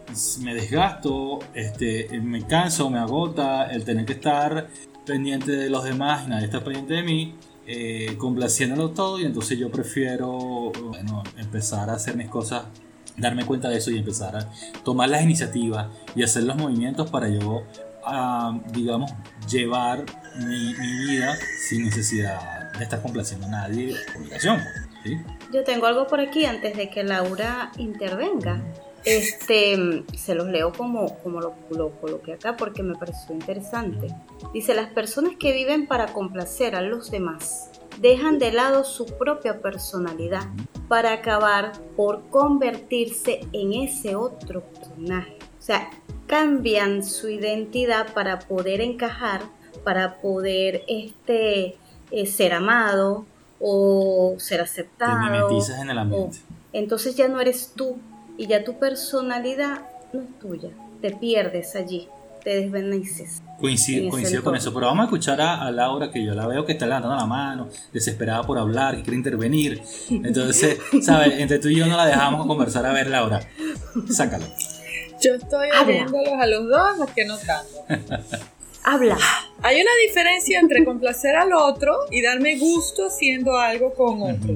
me 0.42 0.54
desgasto, 0.54 1.40
este, 1.54 2.08
me 2.22 2.46
canso, 2.48 2.90
me 2.90 3.00
agota 3.00 3.72
el 3.72 3.84
tener 3.84 4.06
que 4.06 4.14
estar 4.14 4.70
pendiente 5.06 5.52
de 5.52 5.70
los 5.70 5.84
demás 5.84 6.26
y 6.26 6.30
nadie 6.30 6.46
está 6.46 6.64
pendiente 6.64 6.96
de 6.96 7.04
mí, 7.04 7.36
eh, 7.68 8.16
complaciéndolo 8.18 8.92
todo 8.92 9.20
y 9.20 9.26
entonces 9.26 9.60
yo 9.60 9.70
prefiero 9.70 10.72
bueno, 10.72 11.24
empezar 11.38 11.90
a 11.90 11.94
hacer 11.94 12.16
mis 12.16 12.30
cosas 12.30 12.66
darme 13.18 13.46
cuenta 13.46 13.70
de 13.70 13.78
eso 13.78 13.92
y 13.92 13.98
empezar 13.98 14.36
a 14.36 14.52
tomar 14.84 15.10
las 15.10 15.24
iniciativas 15.24 15.88
y 16.16 16.24
hacer 16.24 16.44
los 16.44 16.58
movimientos 16.58 17.10
para 17.10 17.30
yo 17.30 17.64
a, 18.06 18.60
digamos, 18.72 19.12
llevar 19.50 20.06
mi, 20.46 20.74
vida 20.74 21.36
sin 21.68 21.86
necesidad 21.86 22.72
de 22.74 22.84
estar 22.84 23.02
complaciendo 23.02 23.48
a 23.48 23.50
nadie 23.50 23.94
de 23.94 24.06
comunicación. 24.14 24.62
Yo 25.52 25.64
tengo 25.64 25.86
algo 25.86 26.08
por 26.08 26.20
aquí 26.20 26.46
antes 26.46 26.76
de 26.76 26.90
que 26.90 27.04
Laura 27.04 27.72
intervenga. 27.78 28.62
Este, 29.04 30.04
se 30.18 30.34
los 30.34 30.48
leo 30.48 30.74
como, 30.74 31.20
como 31.20 31.40
lo, 31.40 31.54
lo 31.70 31.92
coloqué 32.02 32.34
acá 32.34 32.58
porque 32.58 32.82
me 32.82 32.96
pareció 32.96 33.36
interesante. 33.36 34.08
Dice, 34.52 34.74
las 34.74 34.90
personas 34.90 35.34
que 35.40 35.54
viven 35.54 35.86
para 35.86 36.08
complacer 36.08 36.76
a 36.76 36.82
los 36.82 37.12
demás 37.12 37.70
dejan 38.02 38.40
de 38.40 38.52
lado 38.52 38.84
su 38.84 39.06
propia 39.06 39.62
personalidad 39.62 40.44
para 40.88 41.14
acabar 41.14 41.74
por 41.96 42.28
convertirse 42.30 43.42
en 43.54 43.74
ese 43.74 44.16
otro 44.16 44.64
personaje. 44.64 45.38
O 45.60 45.62
sea, 45.62 45.90
cambian 46.28 47.04
su 47.04 47.30
identidad 47.30 48.14
para 48.14 48.40
poder 48.40 48.82
encajar, 48.82 49.42
para 49.84 50.18
poder 50.18 50.84
este, 50.88 51.78
eh, 52.12 52.26
ser 52.26 52.54
amado 52.54 53.26
o 53.60 54.36
ser 54.38 54.62
aceptado. 54.62 55.50
Te 55.50 55.82
en 55.82 55.90
el 55.90 55.98
ambiente. 55.98 56.40
entonces 56.74 57.16
ya 57.16 57.28
no 57.28 57.40
eres 57.40 57.74
tú 57.76 57.98
y 58.38 58.48
ya 58.48 58.64
tu 58.64 58.78
personalidad 58.80 59.82
no 60.14 60.22
es 60.22 60.40
tuya. 60.40 60.70
Te 61.02 61.12
pierdes 61.12 61.76
allí, 61.76 62.08
te 62.44 62.62
desvaneces. 62.62 63.42
Coincido, 63.60 64.10
coincido 64.10 64.44
con 64.44 64.56
eso, 64.56 64.74
pero 64.74 64.88
vamos 64.88 65.04
a 65.04 65.06
escuchar 65.06 65.40
a, 65.40 65.70
Laura, 65.72 66.12
que 66.12 66.24
yo 66.24 66.34
la 66.34 66.48
veo 66.48 66.66
que 66.66 66.74
está 66.74 66.86
levantando 66.86 67.16
la 67.16 67.26
mano, 67.26 67.70
desesperada 67.94 68.44
por 68.44 68.58
hablar, 68.58 68.98
que 68.98 69.04
quiere 69.04 69.18
intervenir. 69.18 69.82
Entonces, 70.10 70.80
¿sabes? 71.02 71.40
Entre 71.40 71.60
tú 71.60 71.70
y 71.70 71.76
yo 71.76 71.88
no 71.88 71.96
la 71.96 72.06
dejamos 72.06 72.46
conversar. 72.46 72.86
A 72.86 72.92
ver, 72.92 73.08
Laura, 73.08 73.40
sácalo. 74.10 74.46
Yo 75.26 75.34
estoy 75.34 75.70
oyéndolos 75.72 76.34
a 76.34 76.46
los 76.46 76.70
dos, 76.70 76.98
los 77.00 77.12
que 77.12 77.26
no 77.26 77.36
tanto. 77.38 77.84
Habla. 78.84 79.18
Hay 79.64 79.82
una 79.82 79.92
diferencia 80.06 80.60
entre 80.60 80.86
complacer 80.86 81.36
al 81.36 81.52
otro 81.54 81.96
y 82.12 82.22
darme 82.22 82.60
gusto 82.60 83.08
haciendo 83.08 83.58
algo 83.58 83.92
con 83.96 84.22
otro. 84.22 84.54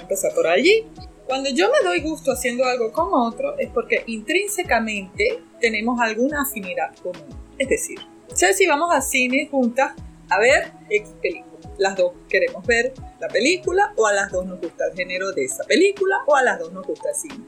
empezar 0.00 0.32
por 0.32 0.46
allí. 0.46 0.86
Cuando 1.26 1.50
yo 1.50 1.68
me 1.72 1.88
doy 1.88 2.00
gusto 2.00 2.30
haciendo 2.30 2.64
algo 2.64 2.92
con 2.92 3.08
otro 3.12 3.58
es 3.58 3.68
porque 3.70 4.04
intrínsecamente 4.06 5.42
tenemos 5.60 6.00
alguna 6.00 6.42
afinidad 6.42 6.94
común. 7.02 7.24
Es 7.58 7.68
decir, 7.68 7.98
si 8.34 8.66
vamos 8.66 8.94
al 8.94 9.02
cine 9.02 9.48
juntas 9.50 9.94
a 10.30 10.38
ver 10.38 10.70
X 10.88 11.10
película. 11.20 11.54
Las 11.78 11.96
dos 11.96 12.12
queremos 12.28 12.64
ver 12.64 12.94
la 13.18 13.26
película 13.26 13.92
o 13.96 14.06
a 14.06 14.12
las 14.12 14.30
dos 14.30 14.46
nos 14.46 14.60
gusta 14.60 14.84
el 14.86 14.96
género 14.96 15.32
de 15.32 15.46
esa 15.46 15.64
película 15.64 16.18
o 16.26 16.36
a 16.36 16.42
las 16.44 16.60
dos 16.60 16.72
nos 16.72 16.86
gusta 16.86 17.08
el 17.08 17.16
cine. 17.16 17.44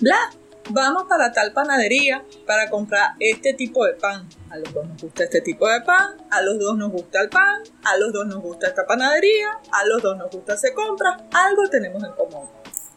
Bla, 0.00 0.16
vamos 0.70 1.04
para 1.04 1.32
tal 1.32 1.52
panadería 1.52 2.24
para 2.46 2.70
comprar 2.70 3.14
este 3.20 3.54
tipo 3.54 3.84
de 3.84 3.94
pan. 3.94 4.28
A 4.50 4.58
los 4.58 4.72
dos 4.72 4.86
nos 4.86 5.02
gusta 5.02 5.24
este 5.24 5.40
tipo 5.40 5.68
de 5.68 5.80
pan, 5.82 6.16
a 6.30 6.42
los 6.42 6.58
dos 6.58 6.76
nos 6.76 6.90
gusta 6.90 7.20
el 7.20 7.28
pan, 7.28 7.62
a 7.84 7.96
los 7.96 8.12
dos 8.12 8.26
nos 8.26 8.40
gusta 8.42 8.68
esta 8.68 8.86
panadería, 8.86 9.58
a 9.72 9.84
los 9.86 10.02
dos 10.02 10.16
nos 10.16 10.30
gusta 10.30 10.54
hacer 10.54 10.74
compras, 10.74 11.22
algo 11.32 11.68
tenemos 11.68 12.02
en 12.02 12.12
común. 12.12 12.48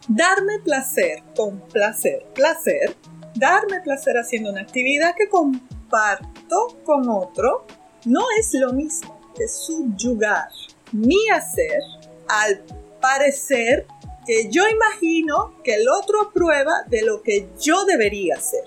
Darme 0.08 0.58
placer 0.60 1.22
con 1.36 1.60
placer, 1.68 2.24
placer, 2.34 2.96
darme 3.34 3.80
placer 3.80 4.16
haciendo 4.16 4.50
una 4.50 4.62
actividad 4.62 5.14
que 5.16 5.28
comparto 5.28 6.78
con 6.84 7.08
otro, 7.08 7.66
no 8.06 8.24
es 8.38 8.52
lo 8.54 8.72
mismo 8.72 9.20
que 9.36 9.46
subyugar 9.46 10.48
mi 10.92 11.28
hacer 11.30 11.80
al 12.28 12.62
parecer 13.00 13.86
que 14.30 14.48
yo 14.48 14.62
imagino 14.68 15.56
que 15.64 15.74
el 15.74 15.88
otro 15.88 16.30
prueba 16.32 16.84
de 16.86 17.02
lo 17.02 17.20
que 17.20 17.48
yo 17.60 17.84
debería 17.84 18.36
hacer. 18.36 18.62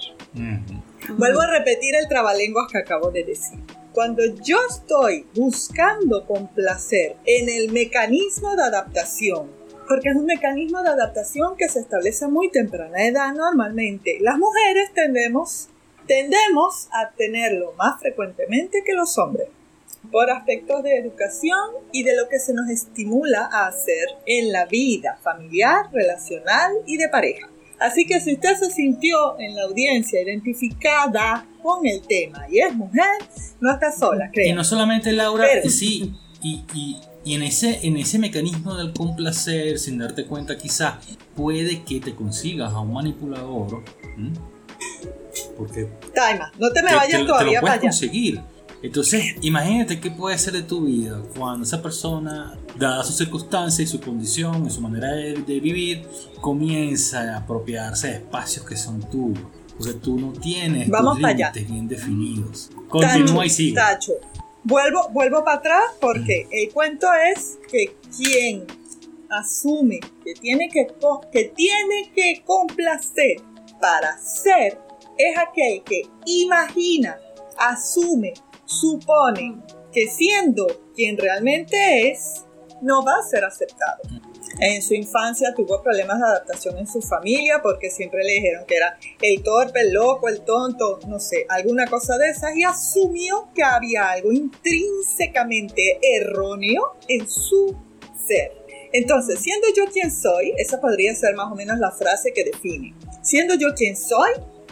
Vuelvo 1.18 1.40
a 1.40 1.48
repetir 1.48 1.96
el 1.96 2.10
trabalenguas 2.10 2.70
que 2.70 2.80
acabo 2.80 3.12
de 3.12 3.24
decir. 3.24 3.60
Cuando 3.94 4.26
yo 4.26 4.58
estoy 4.70 5.26
buscando 5.34 6.28
complacer 6.28 7.16
en 7.24 7.48
el 7.48 7.72
mecanismo 7.72 8.58
de 8.58 8.64
adaptación, 8.64 9.52
porque 9.88 10.10
es 10.10 10.18
un 10.18 10.26
mecanismo 10.26 10.84
de 10.84 10.90
adaptación 10.90 11.56
que 11.56 11.70
se 11.70 11.80
establece 11.80 12.26
a 12.26 12.28
muy 12.28 12.52
temprana 12.52 13.08
edad 13.08 13.34
normalmente, 13.34 14.18
las 14.20 14.38
mujeres 14.38 14.92
tendemos, 14.94 15.70
tendemos 16.08 16.90
a 16.92 17.12
tenerlo 17.12 17.72
más 17.78 18.02
frecuentemente 18.02 18.84
que 18.86 18.96
los 18.96 19.18
hombres 19.18 19.48
por 20.14 20.30
aspectos 20.30 20.84
de 20.84 21.00
educación 21.00 21.58
y 21.92 22.04
de 22.04 22.16
lo 22.16 22.30
que 22.30 22.38
se 22.38 22.54
nos 22.54 22.70
estimula 22.70 23.50
a 23.52 23.66
hacer 23.66 24.10
en 24.28 24.52
la 24.52 24.68
vida 24.68 25.18
familiar, 25.24 25.88
relacional 25.92 26.72
y 26.86 26.98
de 26.98 27.10
pareja. 27.10 27.50
Así 27.80 28.06
que 28.06 28.22
si 28.22 28.34
usted 28.34 28.56
se 28.56 28.70
sintió 28.70 29.40
en 29.40 29.56
la 29.56 29.64
audiencia 29.64 30.22
identificada 30.22 31.48
con 31.64 31.88
el 31.88 32.04
tema 32.04 32.46
y 32.48 32.60
es 32.60 32.76
mujer, 32.76 33.10
no 33.60 33.74
está 33.74 33.92
sola, 33.92 34.30
creo. 34.32 34.50
Y 34.50 34.54
no 34.54 34.64
solamente 34.64 35.12
Laura, 35.12 35.48
sí, 35.68 36.14
y, 36.44 36.64
y, 36.76 37.02
y, 37.26 37.34
en, 37.34 37.42
ese, 37.42 37.80
en 37.82 37.98
ese 37.98 38.20
mecanismo 38.20 38.76
del 38.76 38.94
complacer, 38.94 39.80
sin 39.80 39.98
darte 39.98 40.26
cuenta 40.28 40.60
quizás, 40.60 40.94
puede 41.36 41.84
que 41.86 42.00
te 42.00 42.14
consigas 42.14 42.72
a 42.72 42.82
un 42.82 42.94
manipulador. 42.94 43.84
Porque... 45.58 45.90
Taima, 46.14 46.52
no 46.60 46.72
te 46.72 46.84
me 46.84 46.94
vayas 46.94 47.26
todavía 47.26 47.62
para 47.62 47.74
allá. 47.74 47.82
conseguir 47.82 48.53
entonces, 48.84 49.36
imagínate 49.40 50.02
qué 50.02 50.12
puede 50.12 50.38
ser 50.38 50.54
de 50.54 50.62
tu 50.62 50.82
vida 50.82 51.22
cuando 51.38 51.64
esa 51.64 51.82
persona, 51.82 52.60
dada 52.78 53.02
su 53.06 53.14
circunstancia 53.14 53.82
y 53.82 53.88
su 53.88 54.02
condición 54.02 54.66
y 54.68 54.70
su 54.70 54.82
manera 54.82 55.08
de, 55.08 55.60
vivir, 55.62 56.06
comienza 56.42 57.22
a 57.34 57.38
apropiarse 57.38 58.08
de 58.08 58.14
espacios 58.16 58.66
que 58.66 58.76
son 58.76 59.00
tuyos. 59.10 59.42
Porque 59.78 59.94
tú 59.94 60.20
no 60.20 60.34
tienes 60.34 60.90
Vamos 60.90 61.18
límites 61.18 61.72
bien 61.72 61.88
definidos. 61.88 62.72
Continúa 62.90 63.46
y 63.46 63.50
sigue. 63.50 63.74
Tacho. 63.74 64.12
Vuelvo, 64.66 65.10
vuelvo 65.12 65.46
para 65.46 65.58
atrás 65.58 65.84
porque 66.02 66.48
el 66.52 66.70
cuento 66.74 67.08
es 67.34 67.58
que 67.72 67.96
quien 68.16 68.66
asume 69.30 70.02
que 70.26 70.34
tiene 70.36 70.70
que, 70.70 70.88
que 71.32 71.54
tiene 71.56 72.12
que 72.14 72.44
complacer 72.46 73.38
para 73.80 74.18
ser 74.18 74.78
es 75.18 75.38
aquel 75.38 75.84
que 75.84 76.04
imagina, 76.26 77.18
asume 77.58 78.34
suponen 78.80 79.64
que 79.92 80.08
siendo 80.08 80.68
quien 80.96 81.18
realmente 81.18 82.10
es, 82.10 82.44
no 82.82 83.04
va 83.04 83.18
a 83.20 83.24
ser 83.24 83.46
aceptado. 83.46 84.02
En 84.60 84.82
su 84.82 84.94
infancia 84.94 85.54
tuvo 85.56 85.82
problemas 85.82 86.20
de 86.20 86.26
adaptación 86.26 86.78
en 86.78 86.88
su 86.88 87.02
familia 87.02 87.62
porque 87.64 87.90
siempre 87.90 88.24
le 88.24 88.34
dijeron 88.34 88.66
que 88.68 88.76
era 88.76 88.98
el 89.22 89.42
torpe, 89.42 89.82
el 89.82 89.94
loco, 89.94 90.28
el 90.28 90.42
tonto, 90.42 91.00
no 91.08 91.20
sé, 91.20 91.46
alguna 91.50 91.88
cosa 91.88 92.18
de 92.18 92.30
esas 92.30 92.56
y 92.56 92.64
asumió 92.64 93.50
que 93.56 93.64
había 93.64 94.12
algo 94.12 94.32
intrínsecamente 94.32 96.00
erróneo 96.02 96.98
en 97.08 97.28
su 97.28 97.76
ser. 98.28 98.64
Entonces, 98.92 99.40
siendo 99.40 99.68
yo 99.76 99.86
quien 99.92 100.12
soy, 100.12 100.54
esa 100.58 100.80
podría 100.80 101.16
ser 101.16 101.34
más 101.34 101.52
o 101.52 101.56
menos 101.56 101.80
la 101.80 101.92
frase 101.92 102.32
que 102.32 102.44
define. 102.44 102.94
Siendo 103.24 103.56
yo 103.56 103.74
quien 103.74 103.98
soy, 103.98 104.30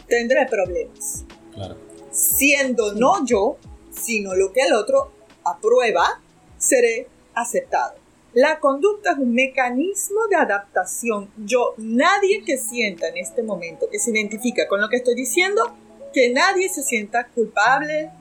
tendré 0.07 0.45
problemas. 0.45 1.25
Claro. 1.53 1.75
Siendo 2.11 2.93
no 2.93 3.25
yo, 3.25 3.57
sino 3.91 4.33
lo 4.35 4.51
que 4.51 4.61
el 4.61 4.73
otro 4.73 5.11
aprueba, 5.43 6.21
seré 6.57 7.07
aceptado. 7.33 7.95
La 8.33 8.59
conducta 8.59 9.11
es 9.11 9.17
un 9.17 9.33
mecanismo 9.33 10.27
de 10.29 10.37
adaptación. 10.37 11.29
Yo, 11.37 11.73
nadie 11.77 12.43
que 12.45 12.57
sienta 12.57 13.09
en 13.09 13.17
este 13.17 13.43
momento, 13.43 13.89
que 13.91 13.99
se 13.99 14.11
identifica 14.11 14.67
con 14.69 14.79
lo 14.79 14.87
que 14.87 14.97
estoy 14.97 15.15
diciendo, 15.15 15.75
que 16.13 16.29
nadie 16.29 16.69
se 16.69 16.81
sienta 16.81 17.27
culpable, 17.27 18.11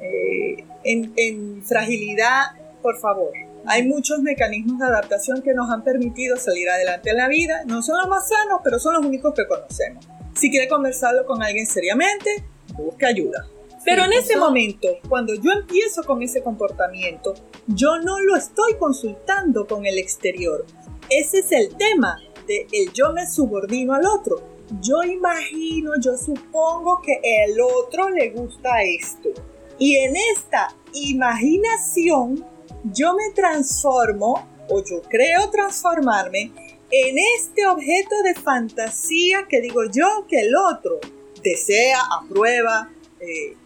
eh, 0.00 0.64
en, 0.82 1.12
en 1.16 1.62
fragilidad, 1.62 2.46
por 2.82 2.98
favor. 2.98 3.30
Hay 3.66 3.86
muchos 3.86 4.20
mecanismos 4.20 4.78
de 4.78 4.86
adaptación 4.86 5.42
que 5.42 5.54
nos 5.54 5.70
han 5.70 5.84
permitido 5.84 6.36
salir 6.36 6.68
adelante 6.68 7.10
en 7.10 7.16
la 7.18 7.28
vida. 7.28 7.62
No 7.66 7.82
son 7.82 7.98
los 7.98 8.08
más 8.08 8.28
sanos, 8.28 8.60
pero 8.64 8.78
son 8.78 8.94
los 8.94 9.04
únicos 9.04 9.34
que 9.34 9.46
conocemos. 9.46 10.08
Si 10.34 10.50
quiere 10.50 10.68
conversarlo 10.68 11.26
con 11.26 11.42
alguien 11.42 11.66
seriamente, 11.66 12.42
busque 12.76 13.06
ayuda. 13.06 13.46
Pero 13.84 14.04
en 14.04 14.12
ese 14.12 14.36
momento, 14.36 14.88
cuando 15.08 15.34
yo 15.34 15.52
empiezo 15.52 16.02
con 16.04 16.22
ese 16.22 16.42
comportamiento, 16.42 17.34
yo 17.66 17.98
no 17.98 18.20
lo 18.20 18.36
estoy 18.36 18.74
consultando 18.74 19.66
con 19.66 19.86
el 19.86 19.98
exterior. 19.98 20.66
Ese 21.08 21.38
es 21.38 21.52
el 21.52 21.74
tema 21.76 22.18
de 22.46 22.66
el 22.72 22.92
yo 22.92 23.12
me 23.12 23.28
subordino 23.28 23.94
al 23.94 24.06
otro. 24.06 24.42
Yo 24.80 25.02
imagino, 25.02 25.92
yo 26.00 26.16
supongo 26.16 27.00
que 27.02 27.20
el 27.22 27.60
otro 27.60 28.10
le 28.10 28.30
gusta 28.30 28.82
esto. 28.82 29.30
Y 29.78 29.96
en 29.96 30.14
esta 30.36 30.68
imaginación, 30.92 32.44
yo 32.84 33.14
me 33.14 33.32
transformo, 33.34 34.46
o 34.68 34.84
yo 34.84 35.00
creo 35.08 35.50
transformarme, 35.50 36.52
en 36.90 37.16
este 37.38 37.66
objeto 37.66 38.22
de 38.22 38.34
fantasía 38.34 39.46
que 39.48 39.60
digo 39.60 39.84
yo 39.90 40.26
que 40.28 40.40
el 40.40 40.54
otro 40.54 41.00
desea, 41.42 42.00
aprueba, 42.20 42.90
eh, 43.20 43.56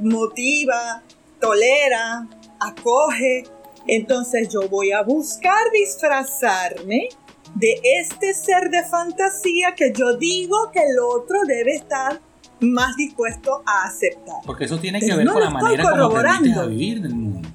motiva, 0.00 1.02
tolera, 1.40 2.26
acoge. 2.60 3.44
Entonces 3.86 4.48
yo 4.48 4.68
voy 4.68 4.92
a 4.92 5.02
buscar 5.02 5.70
disfrazarme 5.72 7.08
de 7.54 7.80
este 8.00 8.34
ser 8.34 8.70
de 8.70 8.84
fantasía 8.84 9.74
que 9.74 9.92
yo 9.92 10.16
digo 10.16 10.70
que 10.72 10.80
el 10.80 10.98
otro 10.98 11.38
debe 11.46 11.76
estar 11.76 12.20
más 12.60 12.96
dispuesto 12.96 13.62
a 13.64 13.84
aceptar. 13.84 14.36
Porque 14.44 14.64
eso 14.64 14.78
tiene 14.78 15.00
que 15.00 15.14
ver 15.14 15.26
con 15.26 15.40
la 15.40 15.50
manera 15.50 15.90
como 15.90 16.18
a 16.18 16.66
vivir 16.66 17.00
del 17.00 17.14
mundo. 17.14 17.48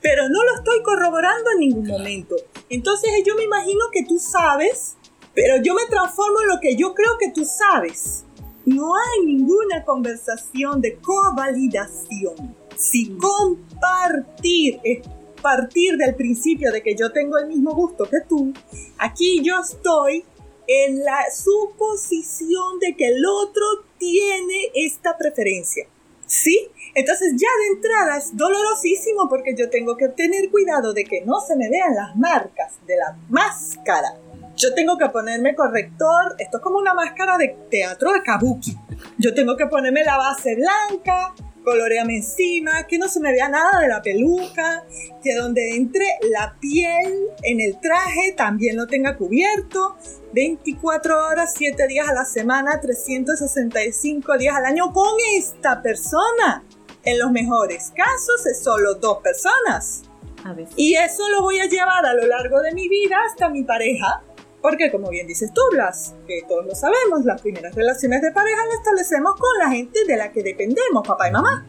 Pero 0.00 0.28
no 0.28 0.42
lo 0.42 0.54
estoy 0.56 0.82
corroborando 0.82 1.50
en 1.52 1.58
ningún 1.60 1.86
momento. 1.86 2.36
Entonces 2.68 3.10
yo 3.24 3.34
me 3.34 3.44
imagino 3.44 3.80
que 3.92 4.04
tú 4.04 4.18
sabes, 4.18 4.96
pero 5.34 5.62
yo 5.62 5.74
me 5.74 5.86
transformo 5.88 6.40
en 6.42 6.48
lo 6.48 6.60
que 6.60 6.76
yo 6.76 6.94
creo 6.94 7.18
que 7.18 7.30
tú 7.30 7.44
sabes 7.44 8.24
no 8.64 8.94
hay 8.94 9.26
ninguna 9.26 9.84
conversación 9.84 10.80
de 10.80 10.96
covalidación. 10.96 12.56
Si 12.76 13.16
compartir 13.16 14.80
es 14.82 15.06
partir 15.42 15.96
del 15.96 16.14
principio 16.14 16.70
de 16.72 16.82
que 16.82 16.94
yo 16.94 17.12
tengo 17.12 17.36
el 17.36 17.48
mismo 17.48 17.74
gusto 17.74 18.04
que 18.04 18.20
tú, 18.28 18.52
aquí 18.98 19.42
yo 19.42 19.60
estoy 19.60 20.24
en 20.66 21.02
la 21.04 21.24
suposición 21.34 22.78
de 22.78 22.96
que 22.96 23.08
el 23.08 23.26
otro 23.26 23.64
tiene 23.98 24.70
esta 24.74 25.18
preferencia. 25.18 25.86
¿Sí? 26.24 26.68
Entonces 26.94 27.34
ya 27.36 27.48
de 27.60 27.74
entrada 27.74 28.16
es 28.16 28.34
dolorosísimo 28.36 29.28
porque 29.28 29.54
yo 29.54 29.68
tengo 29.68 29.96
que 29.96 30.08
tener 30.08 30.50
cuidado 30.50 30.94
de 30.94 31.04
que 31.04 31.22
no 31.22 31.40
se 31.40 31.56
me 31.56 31.68
vean 31.68 31.94
las 31.94 32.16
marcas 32.16 32.74
de 32.86 32.96
la 32.96 33.18
máscara 33.28 34.21
yo 34.56 34.74
tengo 34.74 34.98
que 34.98 35.08
ponerme 35.08 35.54
corrector, 35.54 36.34
esto 36.38 36.58
es 36.58 36.62
como 36.62 36.78
una 36.78 36.94
máscara 36.94 37.38
de 37.38 37.56
teatro 37.70 38.12
de 38.12 38.22
kabuki. 38.22 38.76
Yo 39.18 39.34
tengo 39.34 39.56
que 39.56 39.66
ponerme 39.66 40.04
la 40.04 40.16
base 40.16 40.54
blanca, 40.56 41.34
colorearme 41.64 42.16
encima, 42.16 42.86
que 42.86 42.98
no 42.98 43.08
se 43.08 43.20
me 43.20 43.32
vea 43.32 43.48
nada 43.48 43.80
de 43.80 43.88
la 43.88 44.02
peluca, 44.02 44.84
que 45.22 45.34
donde 45.34 45.76
entre 45.76 46.06
la 46.30 46.56
piel 46.60 47.28
en 47.42 47.60
el 47.60 47.80
traje 47.80 48.32
también 48.36 48.76
lo 48.76 48.86
tenga 48.86 49.16
cubierto, 49.16 49.96
24 50.32 51.26
horas, 51.26 51.54
7 51.56 51.86
días 51.88 52.08
a 52.08 52.14
la 52.14 52.24
semana, 52.24 52.80
365 52.80 54.38
días 54.38 54.56
al 54.56 54.64
año 54.64 54.92
con 54.92 55.12
esta 55.36 55.82
persona. 55.82 56.64
En 57.04 57.18
los 57.18 57.32
mejores 57.32 57.92
casos 57.96 58.46
es 58.46 58.62
solo 58.62 58.94
dos 58.94 59.18
personas 59.18 60.04
A. 60.44 60.54
Y 60.76 60.94
eso 60.94 61.28
lo 61.30 61.42
voy 61.42 61.58
a 61.58 61.66
llevar 61.66 62.04
a 62.06 62.14
lo 62.14 62.26
largo 62.26 62.60
de 62.60 62.72
mi 62.74 62.88
vida 62.88 63.16
hasta 63.28 63.48
mi 63.48 63.64
pareja. 63.64 64.22
Porque 64.62 64.90
como 64.92 65.10
bien 65.10 65.26
dices 65.26 65.52
tú, 65.52 65.60
Blas, 65.72 66.14
que 66.26 66.42
todos 66.48 66.64
lo 66.64 66.74
sabemos, 66.74 67.24
las 67.24 67.42
primeras 67.42 67.74
relaciones 67.74 68.22
de 68.22 68.30
pareja 68.30 68.64
las 68.66 68.76
establecemos 68.76 69.32
con 69.34 69.58
la 69.58 69.68
gente 69.70 69.98
de 70.06 70.16
la 70.16 70.30
que 70.30 70.42
dependemos, 70.42 71.06
papá 71.06 71.28
y 71.28 71.32
mamá. 71.32 71.66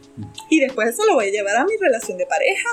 Y 0.50 0.60
después 0.60 0.90
eso 0.90 1.04
lo 1.06 1.16
voy 1.16 1.26
a 1.28 1.32
llevar 1.32 1.56
a 1.58 1.66
mi 1.66 1.72
relación 1.82 2.18
de 2.20 2.28
pareja. 2.28 2.70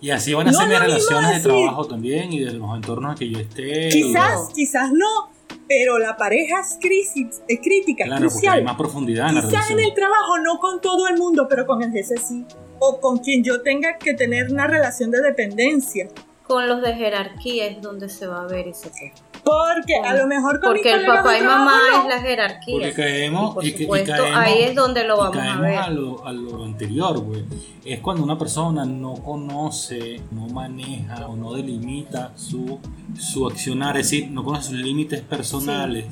Y 0.00 0.10
así 0.10 0.32
van 0.32 0.46
a 0.48 0.52
No 0.52 0.58
ser 0.58 0.68
mis 0.68 0.78
relaciones 0.78 1.42
de 1.42 1.48
trabajo 1.48 1.86
también 1.86 2.32
y 2.32 2.40
de 2.44 2.52
los 2.52 2.74
entornos 2.76 3.12
en 3.12 3.18
que 3.18 3.28
yo 3.28 3.38
esté. 3.40 3.88
Quizás, 3.88 4.48
quizás 4.54 4.92
no, 4.92 5.30
pero 5.66 5.98
la 5.98 6.16
pareja 6.16 6.60
es, 6.60 6.78
crisis, 6.80 7.42
es 7.48 7.58
crítica, 7.60 8.04
es 8.04 8.08
Claro, 8.10 8.20
porque 8.22 8.32
crucial. 8.34 8.58
hay 8.58 8.64
más 8.64 8.76
profundidad 8.76 9.28
en 9.30 9.34
la 9.36 9.40
Quizás 9.40 9.52
relación. 9.54 9.78
en 9.80 9.84
el 9.86 9.94
trabajo, 9.94 10.38
no 10.38 10.58
con 10.60 10.80
todo 10.80 11.08
el 11.08 11.16
mundo, 11.18 11.46
pero 11.48 11.66
con 11.66 11.82
el 11.82 11.90
jefe 11.90 12.16
sí. 12.18 12.44
O 12.78 13.00
con 13.00 13.18
quien 13.18 13.42
yo 13.42 13.62
tenga 13.62 13.98
que 13.98 14.14
tener 14.14 14.52
una 14.52 14.66
relación 14.66 15.10
de 15.10 15.20
dependencia. 15.20 16.08
Con 16.46 16.68
los 16.68 16.82
de 16.82 16.94
jerarquía 16.94 17.66
es 17.66 17.80
donde 17.80 18.08
se 18.10 18.26
va 18.26 18.42
a 18.42 18.46
ver 18.46 18.68
ese 18.68 18.90
tema. 18.90 19.14
Porque 19.44 19.96
a 19.96 20.14
lo 20.14 20.26
mejor 20.26 20.58
con 20.60 20.70
Porque 20.72 20.92
el 20.92 21.04
papá 21.04 21.38
y 21.38 21.42
mamá 21.42 21.78
no. 21.92 22.02
es 22.02 22.08
la 22.08 22.20
jerarquía. 22.22 22.74
Porque 22.74 22.92
caemos 22.94 23.50
Y 23.50 23.54
por 23.54 23.64
y, 23.64 23.72
que- 23.72 23.82
y 23.82 23.84
supuesto, 23.84 24.12
caemos, 24.12 24.36
ahí 24.38 24.62
es 24.62 24.74
donde 24.74 25.04
lo 25.04 25.18
vamos 25.18 25.36
a 25.36 25.60
ver. 25.60 25.78
a 25.78 25.90
lo, 25.90 26.26
a 26.26 26.32
lo 26.32 26.64
anterior, 26.64 27.18
güey. 27.20 27.44
Es 27.84 28.00
cuando 28.00 28.24
una 28.24 28.38
persona 28.38 28.84
no 28.86 29.14
conoce, 29.14 30.20
no 30.30 30.46
maneja 30.48 31.26
o 31.26 31.36
no 31.36 31.52
delimita 31.52 32.32
su, 32.36 32.78
su 33.18 33.46
accionar, 33.46 33.96
es 33.98 34.10
decir, 34.10 34.30
no 34.30 34.42
conoce 34.44 34.70
sus 34.70 34.78
límites 34.78 35.20
personales. 35.20 36.06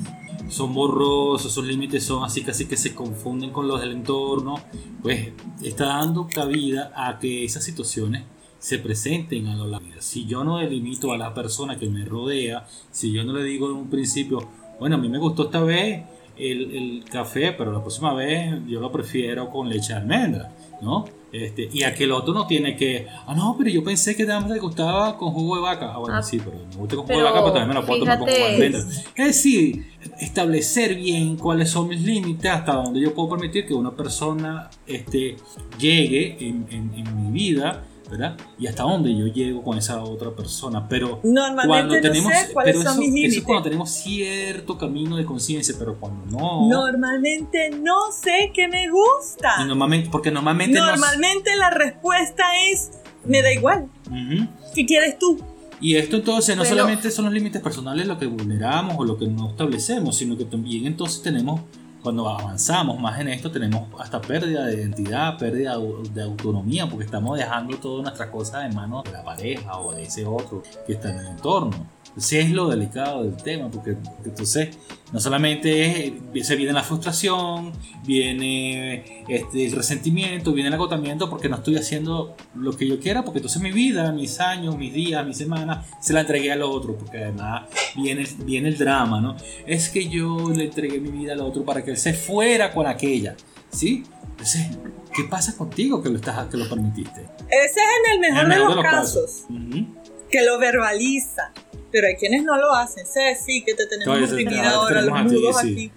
Son 0.49 0.73
borrosos, 0.73 1.51
esos 1.51 1.65
límites 1.65 2.03
son 2.05 2.23
así 2.23 2.43
casi 2.43 2.65
que 2.65 2.77
se 2.77 2.93
confunden 2.93 3.49
con 3.51 3.67
los 3.67 3.79
del 3.81 3.93
entorno, 3.93 4.55
pues 5.01 5.29
está 5.63 5.85
dando 5.85 6.27
cabida 6.27 6.91
a 6.95 7.17
que 7.17 7.45
esas 7.45 7.63
situaciones 7.63 8.23
se 8.63 8.79
presenten 8.79 9.47
a 9.47 9.55
lo 9.57 9.67
largo 9.67 9.85
de 9.87 9.89
la 9.89 9.93
vida. 9.95 10.01
Si 10.01 10.25
yo 10.25 10.45
no 10.45 10.57
delimito 10.57 11.11
a 11.11 11.17
la 11.17 11.33
persona 11.33 11.77
que 11.77 11.89
me 11.89 12.05
rodea, 12.05 12.65
si 12.91 13.11
yo 13.11 13.25
no 13.25 13.33
le 13.33 13.43
digo 13.43 13.69
en 13.69 13.75
un 13.75 13.89
principio, 13.89 14.39
bueno, 14.79 14.95
a 14.95 14.99
mí 14.99 15.09
me 15.09 15.17
gustó 15.17 15.43
esta 15.45 15.59
vez 15.61 16.03
el, 16.37 16.71
el 16.75 17.03
café, 17.11 17.51
pero 17.51 17.73
la 17.73 17.81
próxima 17.81 18.13
vez 18.13 18.55
yo 18.67 18.79
lo 18.79 18.89
prefiero 18.89 19.49
con 19.49 19.67
leche 19.67 19.89
de 19.89 19.99
almendra, 19.99 20.55
¿no? 20.81 21.03
Este, 21.33 21.67
y 21.73 21.83
aquel 21.83 22.11
otro 22.11 22.33
no 22.33 22.45
tiene 22.47 22.77
que, 22.77 23.05
ah, 23.27 23.33
no, 23.35 23.55
pero 23.57 23.69
yo 23.69 23.83
pensé 23.83 24.15
que 24.15 24.23
nada 24.23 24.39
más 24.39 24.51
le 24.51 24.59
gustaba 24.59 25.17
con 25.17 25.31
jugo 25.33 25.55
de 25.57 25.61
vaca. 25.63 25.91
Ah, 25.93 25.97
bueno, 25.97 26.15
Ah, 26.17 26.23
sí, 26.23 26.37
pero 26.37 26.51
me 26.69 26.75
gusta 26.77 26.95
con 26.95 27.05
jugo 27.05 27.17
de 27.17 27.23
vaca, 27.23 27.39
pero 27.41 27.53
también 27.53 27.67
me 27.69 27.73
lo 27.73 27.85
puedo 27.85 27.99
tomar 27.99 28.19
con 28.19 28.27
jugo 28.29 28.47
de 28.47 28.53
almendra. 28.53 28.79
Es 29.15 29.25
decir, 29.27 29.85
establecer 30.19 30.95
bien 30.95 31.35
cuáles 31.35 31.69
son 31.69 31.87
mis 31.89 32.01
límites, 32.01 32.49
hasta 32.51 32.73
donde 32.73 33.01
yo 33.01 33.13
puedo 33.13 33.29
permitir 33.29 33.65
que 33.65 33.73
una 33.73 33.91
persona 33.91 34.69
este, 34.87 35.35
llegue 35.79 36.37
en, 36.39 36.65
en- 36.69 36.93
en 36.95 37.25
mi 37.25 37.31
vida, 37.31 37.83
¿verdad? 38.09 38.37
Y 38.59 38.67
hasta 38.67 38.83
dónde 38.83 39.15
yo 39.15 39.27
llego 39.27 39.63
con 39.63 39.77
esa 39.77 40.03
otra 40.03 40.31
persona. 40.31 40.87
Pero 40.87 41.19
Normalmente 41.23 41.67
cuando 41.67 41.95
no 41.95 42.01
tenemos, 42.01 42.31
sé 42.33 42.53
cuáles 42.53 42.75
pero 42.77 42.83
son 42.89 43.01
eso, 43.03 43.11
mis 43.11 43.25
eso 43.25 43.39
es 43.39 43.45
cuando 43.45 43.63
tenemos 43.63 43.89
cierto 43.91 44.77
camino 44.77 45.17
de 45.17 45.25
conciencia, 45.25 45.75
pero 45.77 45.95
cuando 45.99 46.25
no. 46.25 46.67
Normalmente 46.69 47.69
no 47.71 48.11
sé 48.11 48.51
qué 48.53 48.67
me 48.67 48.89
gusta. 48.89 49.53
y 49.61 49.65
normalmente, 49.65 50.09
porque 50.11 50.31
normalmente 50.31 50.77
nos- 50.79 50.87
Normalmente 50.91 51.55
la 51.57 51.69
respuesta 51.69 52.43
es, 52.71 52.91
me 53.25 53.41
da 53.41 53.51
igual. 53.53 53.87
Ujú. 54.07 54.47
¿Qué 54.75 54.85
quieres 54.85 55.17
tú? 55.17 55.39
Y 55.81 55.95
esto 55.97 56.15
entonces 56.17 56.55
no 56.55 56.61
Bueno. 56.63 56.77
solamente 56.77 57.11
son 57.11 57.25
los 57.25 57.33
límites 57.33 57.61
personales 57.61 58.07
lo 58.07 58.17
que 58.17 58.25
vulneramos 58.25 58.95
o 58.97 59.03
lo 59.03 59.17
que 59.17 59.27
no 59.27 59.49
establecemos, 59.49 60.15
sino 60.15 60.37
que 60.37 60.45
también 60.45 60.85
entonces 60.85 61.21
tenemos, 61.21 61.61
cuando 62.03 62.27
avanzamos 62.27 62.99
más 62.99 63.19
en 63.19 63.29
esto, 63.29 63.49
tenemos 63.49 63.87
hasta 63.97 64.21
pérdida 64.21 64.65
de 64.65 64.75
identidad, 64.75 65.37
pérdida 65.37 65.77
de 65.77 66.21
autonomía, 66.21 66.87
porque 66.87 67.05
estamos 67.05 67.37
dejando 67.37 67.77
todas 67.77 68.03
nuestras 68.03 68.29
cosas 68.29 68.65
en 68.65 68.75
manos 68.75 69.05
de 69.05 69.11
la 69.13 69.23
pareja 69.23 69.79
o 69.79 69.93
de 69.93 70.03
ese 70.03 70.25
otro 70.25 70.61
que 70.85 70.93
está 70.93 71.11
en 71.11 71.19
el 71.19 71.27
entorno. 71.27 71.87
Entonces 72.13 72.45
es 72.45 72.51
lo 72.51 72.67
delicado 72.69 73.23
del 73.23 73.35
tema, 73.41 73.71
porque, 73.71 73.97
entonces 74.23 74.77
no 75.11 75.19
solamente 75.19 76.13
es, 76.35 76.47
se 76.47 76.55
viene 76.55 76.71
la 76.71 76.83
frustración, 76.83 77.71
viene 78.05 79.23
este, 79.27 79.65
el 79.65 79.71
resentimiento, 79.71 80.53
viene 80.53 80.67
el 80.67 80.75
agotamiento 80.75 81.27
porque 81.27 81.49
no 81.49 81.55
estoy 81.57 81.75
haciendo 81.77 82.35
lo 82.55 82.77
que 82.77 82.87
yo 82.87 82.99
quiera, 82.99 83.23
porque 83.23 83.39
entonces 83.39 83.61
mi 83.63 83.71
vida, 83.71 84.11
mis 84.11 84.39
años, 84.39 84.77
mis 84.77 84.93
días, 84.93 85.25
mis 85.25 85.37
semanas, 85.37 85.87
se 86.01 86.13
la 86.13 86.21
entregué 86.21 86.51
al 86.51 86.61
otro, 86.61 86.95
porque 86.95 87.17
además 87.17 87.63
viene, 87.95 88.27
viene 88.45 88.69
el 88.69 88.77
drama, 88.77 89.19
¿no? 89.19 89.35
Es 89.65 89.89
que 89.89 90.07
yo 90.07 90.51
le 90.55 90.65
entregué 90.65 90.99
mi 90.99 91.09
vida 91.09 91.33
al 91.33 91.41
otro 91.41 91.65
para 91.65 91.83
que 91.83 91.91
él 91.91 91.97
se 91.97 92.13
fuera 92.13 92.71
con 92.71 92.85
aquella, 92.85 93.35
¿sí? 93.71 94.03
Entonces, 94.29 94.67
¿qué 95.15 95.23
pasa 95.23 95.57
contigo 95.57 96.01
que 96.03 96.09
lo, 96.09 96.17
estás, 96.17 96.47
que 96.47 96.57
lo 96.57 96.69
permitiste? 96.69 97.21
Ese 97.49 97.79
es 97.79 98.05
en 98.05 98.13
el 98.13 98.19
mejor 98.19 98.43
En 98.43 98.49
de 98.49 98.55
el 98.55 98.61
los 98.61 98.69
mejor 98.75 98.83
casos, 98.83 99.43
Ujú. 99.49 99.85
que 100.29 100.45
lo 100.45 100.59
verbaliza. 100.59 101.51
Pero 101.93 102.07
hay 102.07 102.15
quienes 102.15 102.43
no 102.43 102.57
lo 102.57 102.73
hacen. 102.73 103.05
Sé, 103.05 103.35
sí, 103.35 103.63
que 103.63 103.75
te 103.75 103.85
tenemos 103.85 104.31
oprimida 104.31 104.71
ahora 104.71 105.01
ahora, 105.01 105.21
los 105.23 105.31
mudos 105.31 105.61
sí. 105.61 105.71
aquí. 105.71 105.91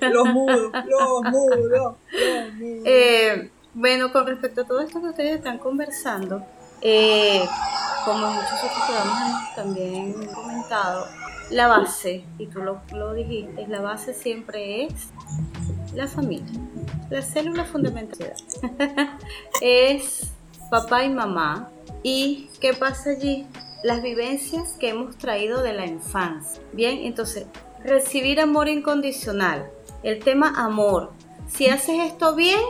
Los 0.00 0.28
mudos, 0.28 0.72
los 0.86 1.22
mudos, 1.24 1.58
los 1.58 2.54
mudos. 2.54 2.84
Eh, 2.86 3.50
bueno, 3.74 4.12
con 4.12 4.26
respecto 4.26 4.60
a 4.60 4.64
todo 4.64 4.80
esto 4.80 5.00
que 5.00 5.08
ustedes 5.08 5.38
están 5.38 5.58
conversando, 5.58 6.46
eh, 6.80 7.42
como 8.04 8.28
muchos 8.28 8.52
otros 8.52 8.84
programas 8.86 9.28
hemos 9.28 9.54
también 9.56 10.26
comentado, 10.32 11.08
la 11.50 11.66
base, 11.66 12.24
y 12.38 12.46
tú 12.46 12.60
lo, 12.60 12.80
lo 12.92 13.12
dijiste, 13.12 13.66
la 13.66 13.80
base 13.80 14.14
siempre 14.14 14.84
es 14.84 15.08
la 15.92 16.06
familia, 16.06 16.60
la 17.10 17.20
célula 17.20 17.64
fundamental. 17.64 18.32
es 19.60 20.30
papá 20.70 21.02
y 21.04 21.10
mamá. 21.10 21.68
¿Y 22.02 22.48
qué 22.60 22.72
pasa 22.72 23.10
allí? 23.10 23.46
Las 23.82 24.02
vivencias 24.02 24.76
que 24.78 24.90
hemos 24.90 25.16
traído 25.18 25.62
de 25.62 25.72
la 25.72 25.86
infancia. 25.86 26.62
Bien, 26.72 26.98
entonces, 26.98 27.46
recibir 27.82 28.40
amor 28.40 28.68
incondicional. 28.68 29.70
El 30.02 30.20
tema 30.20 30.52
amor. 30.56 31.12
Si 31.48 31.66
haces 31.66 31.98
esto 32.00 32.34
bien, 32.36 32.60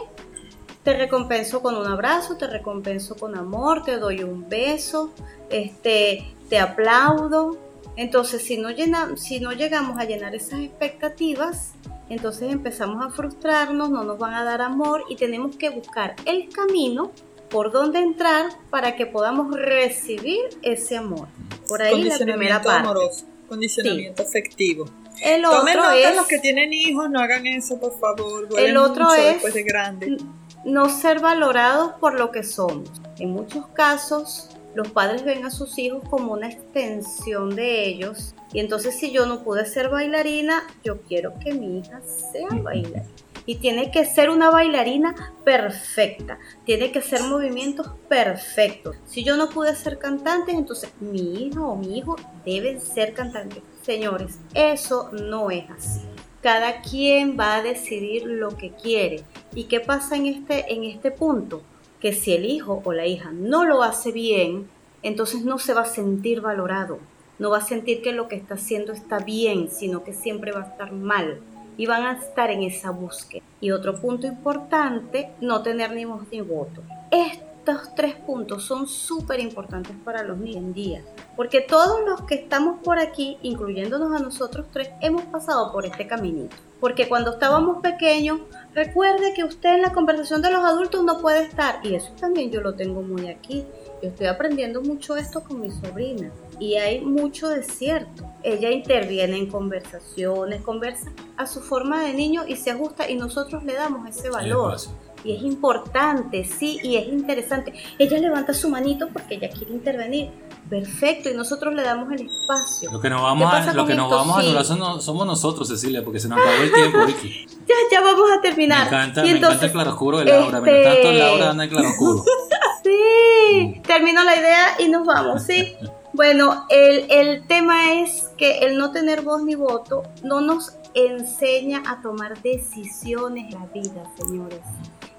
te 0.83 0.96
recompenso 0.96 1.62
con 1.62 1.77
un 1.77 1.87
abrazo, 1.87 2.37
te 2.37 2.46
recompenso 2.46 3.14
con 3.16 3.37
amor, 3.37 3.85
te 3.85 3.98
doy 3.98 4.22
un 4.22 4.48
beso, 4.48 5.12
este, 5.51 6.35
te 6.48 6.59
aplaudo. 6.59 7.59
Entonces, 7.96 8.42
si 8.42 8.57
no, 8.57 8.70
llena, 8.70 9.16
si 9.16 9.38
no 9.38 9.53
llegamos 9.53 9.98
a 9.98 10.05
llenar 10.05 10.35
esas 10.35 10.61
expectativas, 10.61 11.72
entonces 12.09 12.51
empezamos 12.51 13.05
a 13.05 13.11
frustrarnos, 13.11 13.90
no 13.90 14.03
nos 14.03 14.18
van 14.18 14.35
a 14.35 14.44
dar 14.44 14.62
amor 14.62 15.05
y 15.09 15.16
tenemos 15.16 15.57
que 15.57 15.70
buscar 15.70 16.16
el 16.25 16.48
camino 16.48 17.12
por 17.53 17.71
donde 17.71 17.99
entrar 18.01 18.47
para 18.71 18.97
que 18.97 19.07
podamos 19.07 19.55
recibir 19.55 20.41
ese 20.62 20.97
amor. 20.97 21.29
Por 21.69 21.83
ahí 21.83 22.03
la 22.05 22.17
primera 22.17 22.59
Condicionamiento 22.61 22.69
parte. 22.69 22.88
amoroso, 22.88 23.27
condicionamiento 23.49 24.23
afectivo. 24.23 24.87
El 25.21 25.43
Tomen 25.43 25.79
otro 25.79 25.91
nota 25.91 25.99
es 25.99 26.17
los 26.17 26.27
que 26.27 26.38
tienen 26.38 26.73
hijos, 26.73 27.09
no 27.11 27.21
hagan 27.21 27.47
eso, 27.47 27.79
por 27.79 27.97
favor. 28.01 28.49
El 28.59 28.77
otro 28.77 29.05
mucho 29.05 29.15
es- 29.17 29.33
después 29.35 29.55
de 29.55 29.62
grande. 29.62 30.17
no 30.65 30.88
ser 30.88 31.21
valorados 31.21 31.93
por 32.01 32.19
lo 32.19 32.31
que 32.33 32.43
somos. 32.43 32.88
En 33.19 33.31
muchos 33.31 33.67
casos, 33.69 34.49
los 34.75 34.91
padres 34.91 35.23
ven 35.25 35.45
a 35.45 35.51
sus 35.51 35.79
hijos 35.79 36.03
como 36.09 36.33
una 36.33 36.49
extensión 36.49 37.55
de 37.55 37.87
ellos. 37.87 38.35
Y 38.53 38.61
entonces 38.61 38.99
si 38.99 39.12
yo 39.12 39.27
no 39.27 39.43
pude 39.45 39.67
ser 39.67 39.91
bailarina, 39.91 40.62
yo 40.83 41.03
quiero 41.03 41.35
que 41.38 41.53
mi 41.53 41.79
hija 41.81 42.01
sea 42.33 42.49
bailarina. 42.51 43.05
Y 43.47 43.57
tiene 43.57 43.91
que 43.91 44.05
ser 44.05 44.31
una 44.31 44.51
bailarina 44.51 45.35
perfecta. 45.45 46.39
Tiene 46.65 46.93
que 46.93 47.03
ser 47.03 47.23
movimientos 47.23 47.91
perfectos. 48.09 48.97
Si 49.07 49.25
yo 49.25 49.37
no 49.37 49.49
pude 49.49 49.75
ser 49.75 49.99
cantante, 49.99 50.53
entonces 50.53 50.93
mi 51.01 51.47
hija 51.47 51.61
o 51.61 51.77
mi 51.77 51.99
hijo 51.99 52.17
deben 52.45 52.81
ser 52.81 53.15
cantantes. 53.15 53.63
Señores, 53.83 54.39
eso 54.55 55.11
no 55.13 55.51
es 55.51 55.69
así. 55.71 56.01
Cada 56.41 56.83
quien 56.83 57.39
va 57.39 57.57
a 57.57 57.63
decidir 57.63 58.25
lo 58.27 58.57
que 58.57 58.71
quiere. 58.73 59.23
¿Y 59.55 59.65
qué 59.65 59.81
pasa 59.81 60.17
en 60.17 60.27
este, 60.27 60.73
en 60.73 60.85
este 60.85 61.11
punto? 61.11 61.63
Que 62.01 62.13
si 62.13 62.35
el 62.35 62.45
hijo 62.45 62.83
o 62.85 62.93
la 62.93 63.07
hija 63.07 63.31
no 63.33 63.65
lo 63.65 63.83
hace 63.83 64.11
bien, 64.13 64.69
entonces 65.03 65.45
no 65.45 65.59
se 65.59 65.75
va 65.75 65.83
a 65.83 65.87
sentir 65.87 66.41
valorado. 66.41 66.99
No 67.39 67.51
va 67.51 67.59
a 67.59 67.67
sentir 67.67 68.03
que 68.03 68.13
lo 68.13 68.29
que 68.29 68.37
está 68.37 68.55
haciendo 68.55 68.93
está 68.93 69.19
bien, 69.19 69.69
sino 69.71 70.05
que 70.05 70.13
siempre 70.13 70.53
va 70.53 70.61
a 70.61 70.69
estar 70.69 70.93
mal. 70.93 71.41
Y 71.77 71.87
van 71.87 72.05
a 72.05 72.13
estar 72.13 72.51
en 72.51 72.63
esa 72.63 72.91
búsqueda. 72.91 73.43
Y 73.61 73.71
otro 73.71 74.01
punto 74.01 74.27
importante, 74.27 75.31
no 75.41 75.63
tener 75.63 75.93
ni 75.93 76.05
voz 76.05 76.23
ni 76.31 76.41
voto. 76.41 76.83
Estos 77.11 77.95
tres 77.95 78.15
puntos 78.17 78.65
son 78.65 78.89
súper 78.89 79.39
importantes 79.39 79.95
para 80.05 80.23
los 80.23 80.37
niños 80.37 80.57
en 80.57 80.75
día. 80.75 81.03
Porque 81.37 81.61
todos 81.61 82.01
los 82.05 82.23
que 82.23 82.35
estamos 82.35 82.81
por 82.83 82.99
aquí, 82.99 83.39
incluyéndonos 83.43 84.13
a 84.13 84.23
nosotros 84.23 84.67
tres, 84.73 84.91
hemos 85.01 85.23
pasado 85.23 85.73
por 85.73 85.87
este 85.87 86.07
caminito. 86.07 86.57
Porque 86.81 87.09
cuando 87.09 87.31
estábamos 87.35 87.81
pequeños, 87.81 88.41
recuerde 88.75 89.33
que 89.35 89.45
usted 89.45 89.75
en 89.75 89.83
la 89.83 89.93
conversación 89.93 90.43
de 90.43 90.51
los 90.51 90.65
adultos 90.65 91.05
no 91.05 91.21
puede 91.21 91.45
estar. 91.45 91.79
Y 91.85 91.95
eso 91.95 92.13
también 92.21 92.51
yo 92.51 92.61
lo 92.61 92.75
tengo 92.75 93.03
muy 93.03 93.29
aquí. 93.29 93.65
Yo 94.03 94.09
estoy 94.09 94.27
aprendiendo 94.27 94.83
mucho 94.83 95.17
esto 95.17 95.45
con 95.45 95.61
mi 95.61 95.71
sobrina. 95.71 96.33
Y 96.59 96.75
hay 96.75 97.01
mucho 97.01 97.49
de 97.49 97.63
cierto. 97.63 98.25
Ella 98.45 98.71
interviene 98.71 99.37
en 99.37 99.47
conversaciones, 99.47 100.63
conversa 100.63 101.13
a 101.37 101.47
su 101.47 101.61
forma 101.61 102.03
de 102.03 102.13
niño 102.13 102.43
y 102.47 102.57
se 102.57 102.71
ajusta 102.71 103.09
y 103.09 103.17
nosotros 103.17 103.65
le 103.65 103.75
damos 103.75 104.09
ese 104.09 104.31
valor. 104.31 104.77
Y 105.25 105.37
es 105.37 105.43
importante, 105.43 106.45
sí, 106.45 106.81
y 106.83 106.97
es 106.97 107.07
interesante. 107.07 107.73
Ella 107.99 108.19
levanta 108.19 108.53
su 108.55 108.69
manito 108.69 109.09
porque 109.13 109.37
ella 109.37 109.51
quiere 109.51 109.73
intervenir. 109.73 110.31
Perfecto, 110.69 111.29
y 111.29 111.35
nosotros 111.35 111.75
le 111.75 111.83
damos 111.83 112.11
el 112.13 112.27
espacio. 112.27 112.91
Lo 112.91 113.01
que 113.01 113.11
nos 113.11 113.23
vamos 113.23 113.53
a, 113.53 113.73
lo 113.73 113.87
que 113.87 113.95
nos 113.95 114.11
vamos 114.11 114.37
a 114.37 114.41
anular 114.41 114.65
somos 114.65 115.27
nosotros, 115.27 115.69
Cecilia, 115.69 116.03
porque 116.03 116.19
se 116.19 116.29
nos 116.29 116.39
acabó 116.39 116.63
el 116.63 116.73
tiempo, 116.73 116.99
Vicky. 117.07 117.47
ya, 117.69 117.75
ya 117.91 118.01
vamos 118.01 118.31
a 118.37 118.41
terminar. 118.41 118.91
Me 118.91 118.97
encanta, 118.97 119.23
me 119.23 119.31
encanta 119.31 119.67
el 119.67 119.73
claroscuro 119.73 120.19
de 120.19 120.25
Laura, 120.25 120.59
este... 120.59 120.71
me 120.71 120.81
encanta 120.81 121.13
Laura 121.13 121.51
anda 121.51 121.65
en 121.65 121.71
claroscuro. 121.71 122.25
sí, 122.85 123.83
termino 123.87 124.25
la 124.25 124.35
idea 124.35 124.67
y 124.79 124.89
nos 124.89 125.07
vamos, 125.07 125.43
sí. 125.43 125.77
Bueno, 126.12 126.66
el, 126.68 127.07
el 127.11 127.46
tema 127.46 127.94
es 128.01 128.31
que 128.37 128.59
el 128.59 128.77
no 128.77 128.92
tener 128.92 129.22
voz 129.22 129.42
ni 129.42 129.55
voto 129.55 130.03
no 130.22 130.40
nos 130.40 130.77
enseña 130.94 131.83
a 131.87 132.03
tomar 132.03 132.40
decisiones 132.42 133.53
en 133.53 133.61
la 133.61 133.66
vida, 133.66 134.05
señores. 134.16 134.61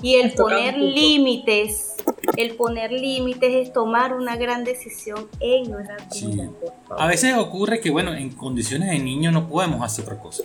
Y 0.02 0.16
el 0.16 0.34
poner 0.34 0.78
límites, 0.78 1.96
el 2.36 2.56
poner 2.56 2.92
límites 2.92 3.68
es 3.68 3.74
tomar 3.74 4.14
una 4.14 4.36
gran 4.36 4.66
decisión 4.66 5.30
en 5.40 5.72
nuestra 5.72 5.96
vida. 6.14 6.50
A 6.98 7.08
veces 7.08 7.36
ocurre 7.38 7.80
que, 7.80 7.90
bueno, 7.90 8.14
en 8.14 8.30
condiciones 8.32 8.90
de 8.90 9.00
niño 9.00 9.32
no 9.32 9.48
podemos 9.48 9.82
hacer 9.82 10.04
otra 10.04 10.20
cosa. 10.20 10.44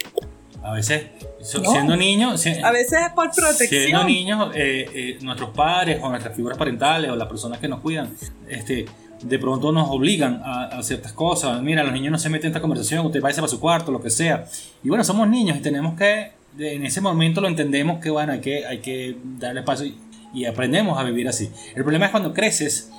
A 0.62 0.74
veces, 0.74 1.06
siendo 1.40 1.96
niños. 1.96 2.46
a 2.62 2.70
veces 2.70 3.00
es 3.06 3.12
por 3.14 3.30
protección. 3.32 3.82
Siendo 3.82 4.04
niños, 4.04 4.52
eh, 4.54 4.86
eh, 4.94 5.18
nuestros 5.22 5.50
padres 5.50 5.98
o 6.02 6.08
nuestras 6.08 6.36
figuras 6.36 6.56
parentales 6.56 7.10
o 7.10 7.16
las 7.16 7.28
personas 7.28 7.58
que 7.58 7.66
nos 7.66 7.80
cuidan, 7.80 8.14
este, 8.48 8.86
de 9.22 9.38
pronto 9.38 9.72
nos 9.72 9.88
obligan 9.90 10.40
a, 10.44 10.82
ciertas 10.82 11.12
cosas. 11.12 11.62
Mira, 11.62 11.82
los 11.82 11.92
niños 11.92 12.12
no 12.12 12.18
se 12.18 12.28
meten 12.28 12.46
en 12.46 12.50
esta 12.52 12.60
conversación, 12.60 13.06
usted 13.06 13.20
vaya 13.20 13.36
para 13.36 13.48
su 13.48 13.60
cuarto, 13.60 13.92
lo 13.92 14.00
que 14.00 14.10
sea. 14.10 14.46
Y 14.82 14.88
bueno, 14.88 15.04
somos 15.04 15.28
niños 15.28 15.56
y 15.56 15.60
tenemos 15.60 15.94
que, 15.94 16.32
en 16.58 16.84
ese 16.84 17.00
momento 17.00 17.40
lo 17.40 17.48
entendemos 17.48 18.00
que 18.00 18.10
bueno, 18.10 18.32
hay 18.32 18.40
que, 18.40 18.66
hay 18.66 18.78
que 18.78 19.16
darle 19.38 19.62
paso 19.62 19.84
y, 19.84 20.44
aprendemos 20.44 20.98
a 20.98 21.04
vivir 21.04 21.28
así. 21.28 21.50
El 21.74 21.82
problema 21.82 22.06
es 22.06 22.10
cuando 22.10 22.32
creces 22.32 22.90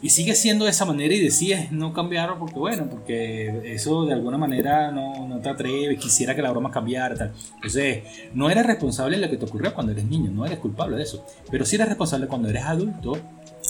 y 0.00 0.10
sigues 0.10 0.38
siendo 0.38 0.64
de 0.64 0.70
esa 0.70 0.84
manera 0.84 1.14
y 1.14 1.20
decides 1.20 1.70
no 1.70 1.92
cambiarlo 1.92 2.38
porque 2.38 2.58
bueno, 2.58 2.88
porque 2.88 3.72
eso 3.72 4.04
de 4.04 4.14
alguna 4.14 4.38
manera 4.38 4.90
no, 4.90 5.28
no 5.28 5.38
te 5.40 5.48
atreve, 5.48 5.96
quisiera 5.96 6.34
que 6.34 6.42
la 6.42 6.50
broma 6.50 6.70
cambiara, 6.70 7.14
tal. 7.14 7.32
Entonces, 7.56 8.04
no 8.32 8.50
eres 8.50 8.66
responsable 8.66 9.16
de 9.16 9.22
lo 9.22 9.30
que 9.30 9.36
te 9.36 9.44
ocurrió 9.44 9.74
cuando 9.74 9.92
eres 9.92 10.06
niño, 10.06 10.30
no 10.30 10.46
eres 10.46 10.58
culpable 10.58 10.96
de 10.96 11.02
eso, 11.02 11.24
pero 11.50 11.64
sí 11.64 11.76
eres 11.76 11.88
responsable 11.88 12.26
cuando 12.26 12.48
eres 12.48 12.64
adulto 12.64 13.18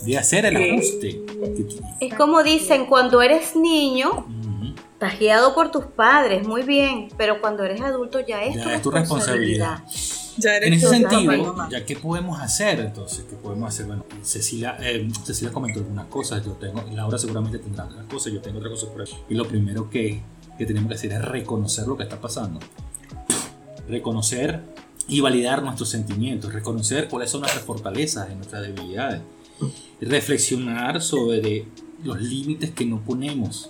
de 0.05 0.19
hacer 0.19 0.47
el 0.47 0.57
ajuste. 0.57 1.25
Es 2.01 2.15
como 2.15 2.43
dicen, 2.43 2.87
cuando 2.87 3.23
eres 3.23 3.57
niño, 3.57 4.27
estás 4.93 5.19
guiado 5.19 5.55
por 5.55 5.71
tus 5.71 5.85
padres, 5.87 6.47
muy 6.47 6.63
bien, 6.63 7.09
pero 7.17 7.41
cuando 7.41 7.65
eres 7.65 7.81
adulto 7.81 8.21
ya 8.21 8.43
es, 8.43 8.83
tu, 8.83 8.91
responsabilidad. 8.91 9.83
en 10.43 10.73
ese 10.73 10.89
sentido, 10.89 11.69
ya 11.71 11.85
qué 11.85 11.97
podemos 11.97 12.41
hacer 12.41 12.81
entonces, 12.81 13.25
qué 13.29 13.37
podemos 13.37 13.69
hacer. 13.69 13.87
Bueno, 13.87 14.05
Cecilia, 14.23 14.77
eh, 14.81 15.09
Cecilia 15.25 15.53
comentó 15.53 15.81
algunas 15.81 16.07
cosas, 16.07 16.45
yo 16.45 16.53
tengo, 16.53 16.83
Laura 16.93 17.19
seguramente 17.19 17.59
tendrá 17.59 17.85
otras 17.85 18.07
cosas, 18.07 18.33
yo 18.33 18.41
tengo 18.41 18.59
otras 18.59 18.73
cosas 18.73 18.91
por 18.91 19.03
ahí. 19.03 19.09
Y 19.29 19.35
lo 19.35 19.47
primero 19.47 19.89
que, 19.91 20.21
que 20.57 20.67
tenemos 20.67 20.89
que 20.89 20.95
hacer 20.95 21.13
es 21.13 21.23
reconocer 21.23 21.87
lo 21.87 21.97
que 21.97 22.03
está 22.03 22.21
pasando. 22.21 22.61
Reconocer 23.89 24.63
y 25.07 25.21
validar 25.21 25.63
nuestros 25.63 25.89
sentimientos, 25.89 26.53
reconocer 26.53 27.09
cuáles 27.09 27.31
son 27.31 27.41
nuestras 27.41 27.65
fortalezas 27.65 28.29
y 28.31 28.35
nuestras 28.35 28.63
debilidades 28.63 29.23
reflexionar 30.01 31.01
sobre 31.01 31.66
los 32.05 32.21
límites 32.21 32.71
que 32.71 32.85
no 32.85 33.01
ponemos, 33.01 33.68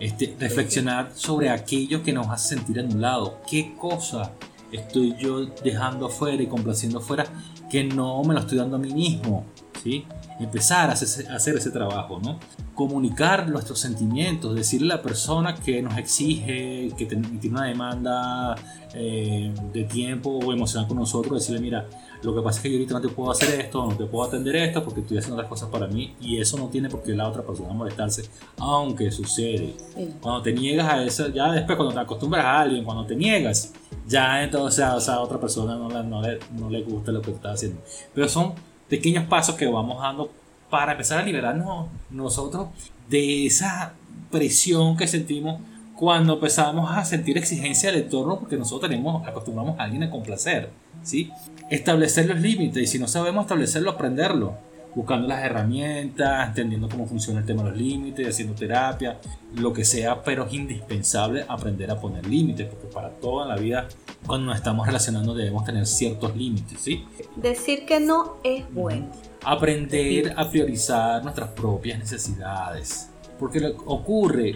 este, 0.00 0.34
reflexionar 0.38 1.12
sobre 1.14 1.50
aquello 1.50 2.02
que 2.02 2.12
nos 2.12 2.28
hace 2.28 2.56
sentir 2.56 2.80
anulados, 2.80 3.32
qué 3.48 3.74
cosa 3.78 4.32
estoy 4.72 5.14
yo 5.18 5.46
dejando 5.64 6.06
afuera 6.06 6.42
y 6.42 6.46
complaciendo 6.46 6.98
afuera 6.98 7.24
que 7.70 7.84
no 7.84 8.22
me 8.24 8.34
lo 8.34 8.40
estoy 8.40 8.58
dando 8.58 8.76
a 8.76 8.78
mí 8.78 8.92
mismo, 8.92 9.44
¿sí? 9.82 10.04
Empezar 10.40 10.90
a 10.90 10.92
hacer, 10.92 11.56
ese 11.56 11.70
trabajo, 11.70 12.20
¿no? 12.22 12.38
Comunicar 12.74 13.48
nuestros 13.48 13.80
sentimientos, 13.80 14.54
decirle 14.54 14.92
a 14.92 14.96
la 14.96 15.02
persona 15.02 15.54
que 15.54 15.82
nos 15.82 15.96
exige, 15.98 16.92
que 16.96 17.06
tiene 17.06 17.48
una 17.50 17.64
demanda 17.64 18.54
eh, 18.94 19.52
de 19.72 19.84
tiempo 19.84 20.30
o 20.30 20.52
emocional 20.52 20.88
con 20.88 20.98
nosotros, 20.98 21.40
decirle, 21.40 21.60
mira, 21.60 21.88
lo 22.22 22.34
que 22.34 22.42
pasa 22.42 22.58
es 22.58 22.62
que 22.62 22.70
yo 22.70 22.76
ahorita 22.76 22.94
no 22.94 23.00
te 23.00 23.08
puedo 23.08 23.30
hacer 23.30 23.60
esto, 23.60 23.84
no 23.84 23.96
te 23.96 24.04
puedo 24.04 24.26
atender 24.26 24.56
esto 24.56 24.82
porque 24.82 25.00
estoy 25.00 25.18
haciendo 25.18 25.36
otras 25.36 25.48
cosas 25.48 25.68
para 25.68 25.86
mí 25.86 26.16
y 26.20 26.40
eso 26.40 26.56
no 26.56 26.68
tiene 26.68 26.88
por 26.88 27.02
qué 27.02 27.14
la 27.14 27.28
otra 27.28 27.42
persona 27.42 27.72
molestarse, 27.72 28.28
aunque 28.58 29.10
sucede. 29.10 29.76
Cuando 30.20 30.42
te 30.42 30.52
niegas 30.52 30.88
a 30.88 31.04
eso, 31.04 31.28
ya 31.28 31.52
después 31.52 31.76
cuando 31.76 31.94
te 31.94 32.00
acostumbras 32.00 32.44
a 32.44 32.60
alguien, 32.60 32.84
cuando 32.84 33.06
te 33.06 33.14
niegas, 33.14 33.72
ya 34.06 34.42
entonces 34.42 34.84
a 34.84 34.96
esa 34.96 35.20
otra 35.20 35.38
persona 35.38 35.76
no, 35.76 35.88
no, 36.02 36.22
le, 36.22 36.38
no 36.52 36.68
le 36.68 36.82
gusta 36.82 37.12
lo 37.12 37.22
que 37.22 37.30
estás 37.30 37.54
haciendo. 37.54 37.80
Pero 38.14 38.28
son 38.28 38.54
pequeños 38.88 39.24
pasos 39.26 39.54
que 39.54 39.66
vamos 39.66 40.00
dando 40.00 40.30
para 40.70 40.92
empezar 40.92 41.18
a 41.18 41.22
liberarnos 41.22 41.86
nosotros 42.10 42.68
de 43.08 43.46
esa 43.46 43.94
presión 44.30 44.96
que 44.96 45.06
sentimos 45.06 45.60
cuando 45.98 46.34
empezamos 46.34 46.96
a 46.96 47.04
sentir 47.04 47.36
exigencia 47.38 47.90
del 47.90 48.02
entorno 48.02 48.38
porque 48.38 48.56
nosotros 48.56 48.88
tenemos, 48.88 49.26
acostumbramos 49.26 49.80
a 49.80 49.82
alguien 49.82 50.04
a 50.04 50.10
complacer, 50.10 50.70
¿sí? 51.02 51.32
establecer 51.70 52.26
los 52.26 52.40
límites 52.40 52.80
y 52.84 52.86
si 52.86 52.98
no 53.00 53.08
sabemos 53.08 53.42
establecerlo, 53.42 53.90
aprenderlo. 53.90 54.56
Buscando 54.94 55.28
las 55.28 55.44
herramientas, 55.44 56.48
entendiendo 56.48 56.88
cómo 56.88 57.06
funciona 57.06 57.40
el 57.40 57.46
tema 57.46 57.62
de 57.62 57.70
los 57.70 57.78
límites, 57.78 58.28
haciendo 58.28 58.54
terapia, 58.54 59.18
lo 59.56 59.72
que 59.72 59.84
sea, 59.84 60.22
pero 60.22 60.46
es 60.46 60.54
indispensable 60.54 61.44
aprender 61.46 61.90
a 61.90 62.00
poner 62.00 62.26
límites, 62.26 62.68
porque 62.68 62.86
para 62.86 63.10
toda 63.10 63.46
la 63.46 63.56
vida, 63.56 63.86
cuando 64.26 64.46
nos 64.46 64.56
estamos 64.56 64.86
relacionando, 64.86 65.34
debemos 65.34 65.64
tener 65.64 65.86
ciertos 65.86 66.34
límites, 66.36 66.80
¿sí? 66.80 67.04
Decir 67.36 67.86
que 67.86 68.00
no 68.00 68.36
es 68.42 68.64
bueno. 68.72 69.10
Aprender 69.44 70.32
a 70.36 70.48
priorizar 70.48 71.22
nuestras 71.22 71.50
propias 71.50 71.98
necesidades. 71.98 73.10
Porque 73.38 73.60
lo 73.60 73.76
que 73.76 73.82
ocurre 73.86 74.54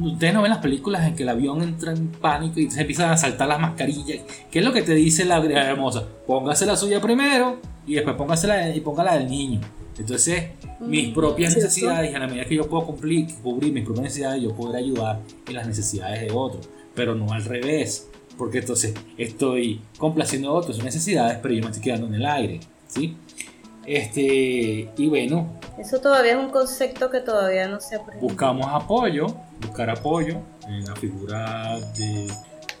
ustedes 0.00 0.34
no 0.34 0.42
ven 0.42 0.50
las 0.50 0.60
películas 0.60 1.06
en 1.06 1.14
que 1.14 1.22
el 1.22 1.28
avión 1.28 1.62
entra 1.62 1.92
en 1.92 2.08
pánico 2.08 2.60
y 2.60 2.70
se 2.70 2.80
empiezan 2.80 3.10
a 3.10 3.16
saltar 3.16 3.48
las 3.48 3.60
mascarillas. 3.60 4.20
¿Qué 4.50 4.58
es 4.58 4.64
lo 4.64 4.72
que 4.72 4.82
te 4.82 4.94
dice 4.94 5.24
la 5.24 5.38
hermosa? 5.38 6.06
Póngase 6.26 6.66
la 6.66 6.76
suya 6.76 7.00
primero 7.00 7.58
y 7.86 7.94
después 7.94 8.16
póngase 8.16 8.72
y 8.74 8.80
ponga 8.80 9.04
la 9.04 9.18
del 9.18 9.28
niño. 9.28 9.60
Entonces, 9.98 10.44
mis 10.80 11.10
mm, 11.10 11.14
propias 11.14 11.54
necesidades, 11.54 12.14
a 12.14 12.18
la 12.18 12.26
medida 12.26 12.46
que 12.46 12.54
yo 12.54 12.68
puedo 12.68 12.86
cumplir, 12.86 13.26
cubrir 13.42 13.72
mis 13.72 13.84
propias 13.84 14.04
necesidades, 14.04 14.42
yo 14.42 14.54
podré 14.54 14.78
ayudar 14.78 15.20
en 15.46 15.54
las 15.54 15.66
necesidades 15.66 16.22
de 16.22 16.30
otros, 16.32 16.68
pero 16.94 17.14
no 17.14 17.32
al 17.32 17.44
revés, 17.44 18.08
porque 18.38 18.58
entonces 18.58 18.94
estoy 19.18 19.82
complaciendo 19.98 20.48
a 20.48 20.52
otros 20.52 20.76
sus 20.76 20.84
necesidades, 20.84 21.38
pero 21.42 21.52
yo 21.52 21.60
me 21.60 21.66
estoy 21.66 21.82
quedando 21.82 22.06
en 22.06 22.14
el 22.14 22.24
aire, 22.24 22.60
¿sí? 22.88 23.14
Este, 23.90 24.88
y 24.96 25.08
bueno. 25.08 25.58
Eso 25.76 26.00
todavía 26.00 26.34
es 26.34 26.38
un 26.38 26.50
concepto 26.50 27.10
que 27.10 27.18
todavía 27.18 27.66
no 27.66 27.80
se 27.80 27.96
aprende. 27.96 28.24
Buscamos 28.24 28.68
apoyo, 28.68 29.26
buscar 29.60 29.90
apoyo 29.90 30.36
en 30.68 30.84
la 30.84 30.94
figura 30.94 31.76
de 31.98 32.28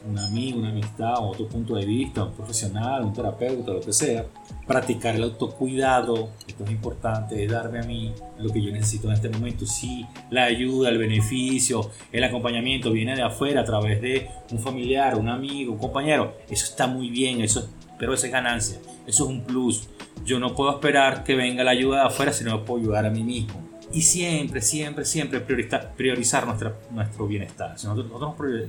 un 0.08 0.16
amigo, 0.16 0.60
una 0.60 0.68
amistad, 0.68 1.14
otro 1.18 1.48
punto 1.48 1.74
de 1.74 1.84
vista, 1.84 2.22
un 2.22 2.32
profesional, 2.32 3.02
un 3.02 3.12
terapeuta, 3.12 3.72
lo 3.72 3.80
que 3.80 3.92
sea. 3.92 4.24
Practicar 4.68 5.16
el 5.16 5.24
autocuidado, 5.24 6.28
esto 6.46 6.62
es 6.62 6.70
importante, 6.70 7.44
es 7.44 7.50
darme 7.50 7.80
a 7.80 7.82
mí 7.82 8.14
lo 8.38 8.52
que 8.52 8.62
yo 8.62 8.70
necesito 8.70 9.08
en 9.08 9.14
este 9.14 9.30
momento. 9.30 9.66
Si 9.66 10.06
la 10.30 10.44
ayuda, 10.44 10.90
el 10.90 10.98
beneficio, 10.98 11.90
el 12.12 12.22
acompañamiento 12.22 12.92
viene 12.92 13.16
de 13.16 13.22
afuera 13.22 13.62
a 13.62 13.64
través 13.64 14.00
de 14.00 14.30
un 14.52 14.60
familiar, 14.60 15.16
un 15.16 15.28
amigo, 15.28 15.72
un 15.72 15.78
compañero, 15.78 16.36
eso 16.48 16.66
está 16.66 16.86
muy 16.86 17.10
bien, 17.10 17.40
eso, 17.40 17.68
pero 17.98 18.14
eso 18.14 18.26
es 18.26 18.32
ganancia, 18.32 18.78
eso 19.08 19.24
es 19.24 19.28
un 19.28 19.42
plus 19.42 19.88
yo 20.24 20.38
no 20.38 20.54
puedo 20.54 20.72
esperar 20.72 21.24
que 21.24 21.34
venga 21.34 21.64
la 21.64 21.72
ayuda 21.72 22.00
de 22.00 22.06
afuera 22.06 22.32
si 22.32 22.44
no 22.44 22.64
puedo 22.64 22.80
ayudar 22.80 23.06
a 23.06 23.10
mí 23.10 23.22
mismo. 23.22 23.68
Y 23.92 24.02
siempre, 24.02 24.62
siempre, 24.62 25.04
siempre 25.04 25.40
priorizar, 25.40 26.46
nuestra, 26.46 26.74
nuestro 26.92 27.26
bienestar. 27.26 27.76
Si 27.76 27.86
nosotros, 27.86 28.20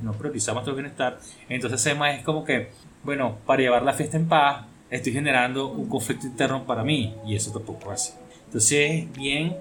no 0.01 0.13
priorizamos 0.13 0.63
nuestro 0.63 0.73
bienestar, 0.73 1.19
entonces 1.47 1.85
además 1.85 2.17
es 2.17 2.23
como 2.23 2.43
que, 2.43 2.71
bueno, 3.03 3.37
para 3.45 3.61
llevar 3.61 3.83
la 3.83 3.93
fiesta 3.93 4.17
en 4.17 4.27
paz, 4.27 4.65
estoy 4.89 5.13
generando 5.13 5.67
un 5.67 5.87
conflicto 5.87 6.25
interno 6.25 6.65
para 6.65 6.83
mí 6.83 7.15
y 7.25 7.35
eso 7.35 7.51
tampoco 7.51 7.91
hace. 7.91 8.13
Entonces, 8.45 9.11
bien, 9.13 9.55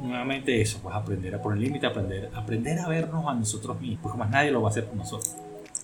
nuevamente 0.00 0.60
eso, 0.60 0.80
pues 0.82 0.94
aprender 0.94 1.34
a 1.34 1.42
poner 1.42 1.60
límite, 1.60 1.86
aprender, 1.86 2.30
aprender 2.34 2.78
a 2.80 2.88
vernos 2.88 3.26
a 3.28 3.34
nosotros 3.34 3.80
mismos, 3.80 4.00
porque 4.02 4.18
más 4.18 4.30
nadie 4.30 4.50
lo 4.50 4.60
va 4.60 4.68
a 4.68 4.70
hacer 4.70 4.86
por 4.86 4.96
nosotros. 4.96 5.36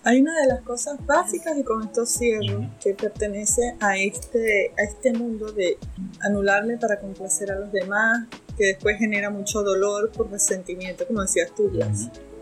Hay 0.05 0.21
una 0.21 0.41
de 0.41 0.49
las 0.49 0.62
cosas 0.62 0.99
básicas, 1.07 1.57
y 1.57 1.62
con 1.62 1.83
esto 1.83 2.05
cierro, 2.05 2.69
que 2.83 2.93
pertenece 2.93 3.77
a 3.79 3.97
este, 3.97 4.73
a 4.77 4.83
este 4.83 5.12
mundo 5.12 5.53
de 5.53 5.79
anularme 6.21 6.77
para 6.77 6.99
complacer 6.99 7.53
a 7.53 7.59
los 7.59 7.71
demás, 7.71 8.27
que 8.57 8.67
después 8.67 8.99
genera 8.99 9.31
mucho 9.31 9.62
dolor 9.62 10.11
por 10.11 10.29
resentimiento, 10.29 11.07
como 11.07 11.23
decías 11.23 11.55
tú, 11.55 11.71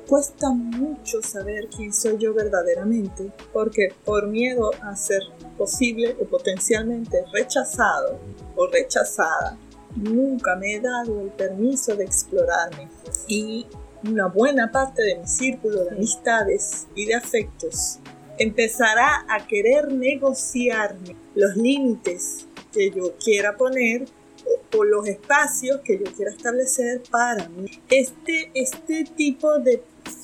Cuesta 0.07 0.51
mucho 0.51 1.23
saber 1.23 1.69
quién 1.69 1.93
soy 1.93 2.17
yo 2.19 2.33
verdaderamente, 2.33 3.31
porque 3.53 3.95
por 4.05 4.27
miedo 4.27 4.71
a 4.83 4.97
ser 4.97 5.23
posible 5.59 6.17
o 6.19 6.25
potencialmente 6.25 7.25
rechazado 7.31 8.19
o 8.57 8.67
rechazada, 8.69 9.59
nunca 9.95 10.57
me 10.57 10.75
he 10.75 10.81
dado 10.81 11.21
el 11.21 11.29
permiso 11.29 11.95
de 11.95 12.05
explorarme. 12.05 12.89
Y 13.29 13.67
una 14.05 14.27
buena 14.27 14.71
parte 14.71 15.03
de 15.03 15.17
mi 15.17 15.27
círculo 15.27 15.85
de 15.85 15.91
amistades 15.91 16.87
y 16.95 17.07
de 17.07 17.15
afectos 17.15 17.99
empezará 18.39 19.27
a 19.29 19.47
querer 19.47 19.93
negociarme 19.93 21.15
los 21.35 21.57
límites 21.57 22.47
que 22.73 22.91
yo 22.91 23.15
quiera 23.23 23.57
poner 23.57 24.07
o, 24.75 24.85
los 24.85 25.07
espacios 25.07 25.81
que 25.85 25.99
yo 25.99 26.05
quiera 26.17 26.31
establecer 26.31 27.03
para 27.11 27.49
mí. 27.51 27.67
Este, 27.91 28.51
este 28.55 29.05
tipo 29.05 29.59
de, 29.59 29.83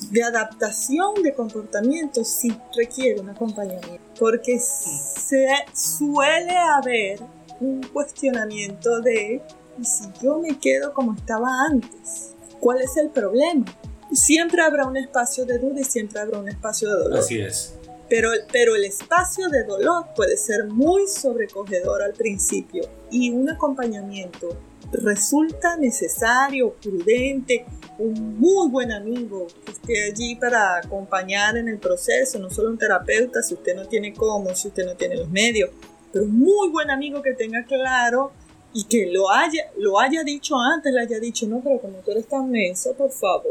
de 0.09 0.23
adaptación 0.23 1.21
de 1.21 1.33
comportamiento 1.33 2.23
sí 2.23 2.51
requiere 2.75 3.21
un 3.21 3.29
acompañamiento, 3.29 3.99
porque 4.19 4.59
se 4.59 5.47
suele 5.73 6.57
haber 6.57 7.19
un 7.59 7.83
cuestionamiento 7.93 8.99
de 9.01 9.41
si 9.83 10.05
yo 10.23 10.39
me 10.39 10.57
quedo 10.57 10.93
como 10.93 11.13
estaba 11.13 11.65
antes, 11.69 12.33
¿cuál 12.59 12.81
es 12.81 12.97
el 12.97 13.09
problema? 13.09 13.65
Siempre 14.11 14.61
habrá 14.61 14.85
un 14.85 14.97
espacio 14.97 15.45
de 15.45 15.57
duda 15.59 15.81
y 15.81 15.83
siempre 15.83 16.19
habrá 16.19 16.39
un 16.39 16.47
espacio 16.47 16.89
de 16.89 17.03
dolor. 17.03 17.19
Así 17.19 17.39
es. 17.39 17.75
Pero, 18.09 18.29
pero 18.53 18.75
el 18.75 18.85
espacio 18.85 19.49
de 19.49 19.65
dolor 19.65 20.05
puede 20.15 20.37
ser 20.37 20.65
muy 20.67 21.07
sobrecogedor 21.07 22.01
al 22.01 22.13
principio 22.13 22.83
y 23.11 23.31
un 23.31 23.49
acompañamiento 23.49 24.57
resulta 24.91 25.75
necesario, 25.77 26.73
prudente, 26.81 27.65
un 27.99 28.37
muy 28.39 28.69
buen 28.69 28.91
amigo 28.91 29.47
que 29.65 29.71
esté 29.71 30.03
allí 30.05 30.35
para 30.35 30.77
acompañar 30.77 31.57
en 31.57 31.67
el 31.67 31.77
proceso, 31.79 32.39
no 32.39 32.49
solo 32.49 32.69
un 32.69 32.77
terapeuta 32.77 33.41
si 33.41 33.55
usted 33.55 33.75
no 33.75 33.87
tiene 33.87 34.13
cómo, 34.13 34.53
si 34.55 34.67
usted 34.67 34.85
no 34.85 34.95
tiene 34.95 35.15
los 35.15 35.29
medios, 35.29 35.71
pero 36.11 36.25
un 36.25 36.39
muy 36.39 36.69
buen 36.69 36.89
amigo 36.89 37.21
que 37.21 37.33
tenga 37.33 37.65
claro 37.65 38.31
y 38.77 38.83
que 38.83 39.07
lo 39.11 39.31
haya, 39.31 39.71
lo 39.79 39.99
haya 39.99 40.23
dicho 40.23 40.55
antes, 40.55 40.93
le 40.93 41.01
haya 41.01 41.19
dicho, 41.19 41.47
no, 41.47 41.61
pero 41.61 41.81
como 41.81 41.97
tú 42.05 42.11
eres 42.11 42.27
tan 42.27 42.51
menso, 42.51 42.93
por 42.93 43.09
favor. 43.09 43.43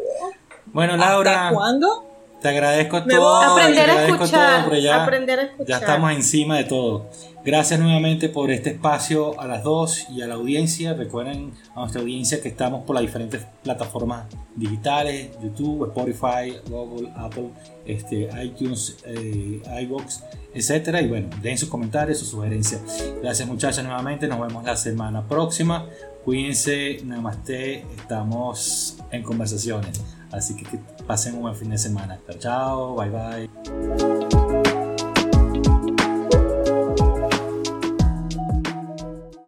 Bueno, 0.67 0.97
Laura. 0.97 1.49
¿Hasta 1.49 1.55
cuándo? 1.57 2.05
Te 2.41 2.49
agradezco 2.51 3.03
todo. 3.03 3.37
Aprender, 3.43 3.91
a 3.91 4.07
escuchar, 4.07 4.73
ya, 4.79 5.03
aprender 5.03 5.41
a 5.41 5.43
escuchar. 5.43 5.67
Ya 5.67 5.77
estamos 5.79 6.13
encima 6.13 6.59
de 6.59 6.65
todo. 6.65 7.07
Gracias 7.45 7.81
nuevamente 7.81 8.29
por 8.29 8.53
este 8.53 8.71
espacio 8.71 9.41
a 9.41 9.49
las 9.49 9.65
dos 9.65 10.07
y 10.11 10.23
a 10.23 10.29
la 10.29 10.35
audiencia. 10.35 10.95
Recuerden 10.95 11.53
a 11.75 11.81
nuestra 11.81 12.03
audiencia 12.03 12.41
que 12.41 12.49
estamos 12.49 12.85
por 12.85 12.95
las 12.95 13.03
diferentes 13.03 13.45
plataformas 13.65 14.27
digitales, 14.55 15.31
YouTube, 15.43 15.89
Spotify, 15.89 16.57
Google, 16.69 17.11
Apple, 17.17 17.51
este, 17.85 18.29
iTunes, 18.45 18.97
eh, 19.07 19.61
iBox, 19.83 20.23
etcétera. 20.57 21.01
Y 21.01 21.09
bueno, 21.09 21.29
den 21.43 21.59
sus 21.59 21.69
comentarios, 21.69 22.19
sus 22.19 22.29
sugerencias. 22.29 22.81
Gracias 23.23 23.49
muchachas 23.49 23.85
nuevamente. 23.85 24.27
Nos 24.27 24.41
vemos 24.41 24.65
la 24.65 24.77
semana 24.77 25.27
próxima. 25.27 25.87
Cuídense, 26.25 27.01
namaste. 27.05 27.85
Estamos 27.97 28.99
en 29.11 29.23
conversaciones. 29.23 30.01
Así 30.33 30.57
que 30.57 30.79
pasen 31.07 31.35
un 31.35 31.43
buen 31.43 31.55
fin 31.55 31.71
de 31.71 31.79
semana. 31.79 32.19
Chao, 32.39 32.97
bye 32.97 33.11
bye. 33.11 34.46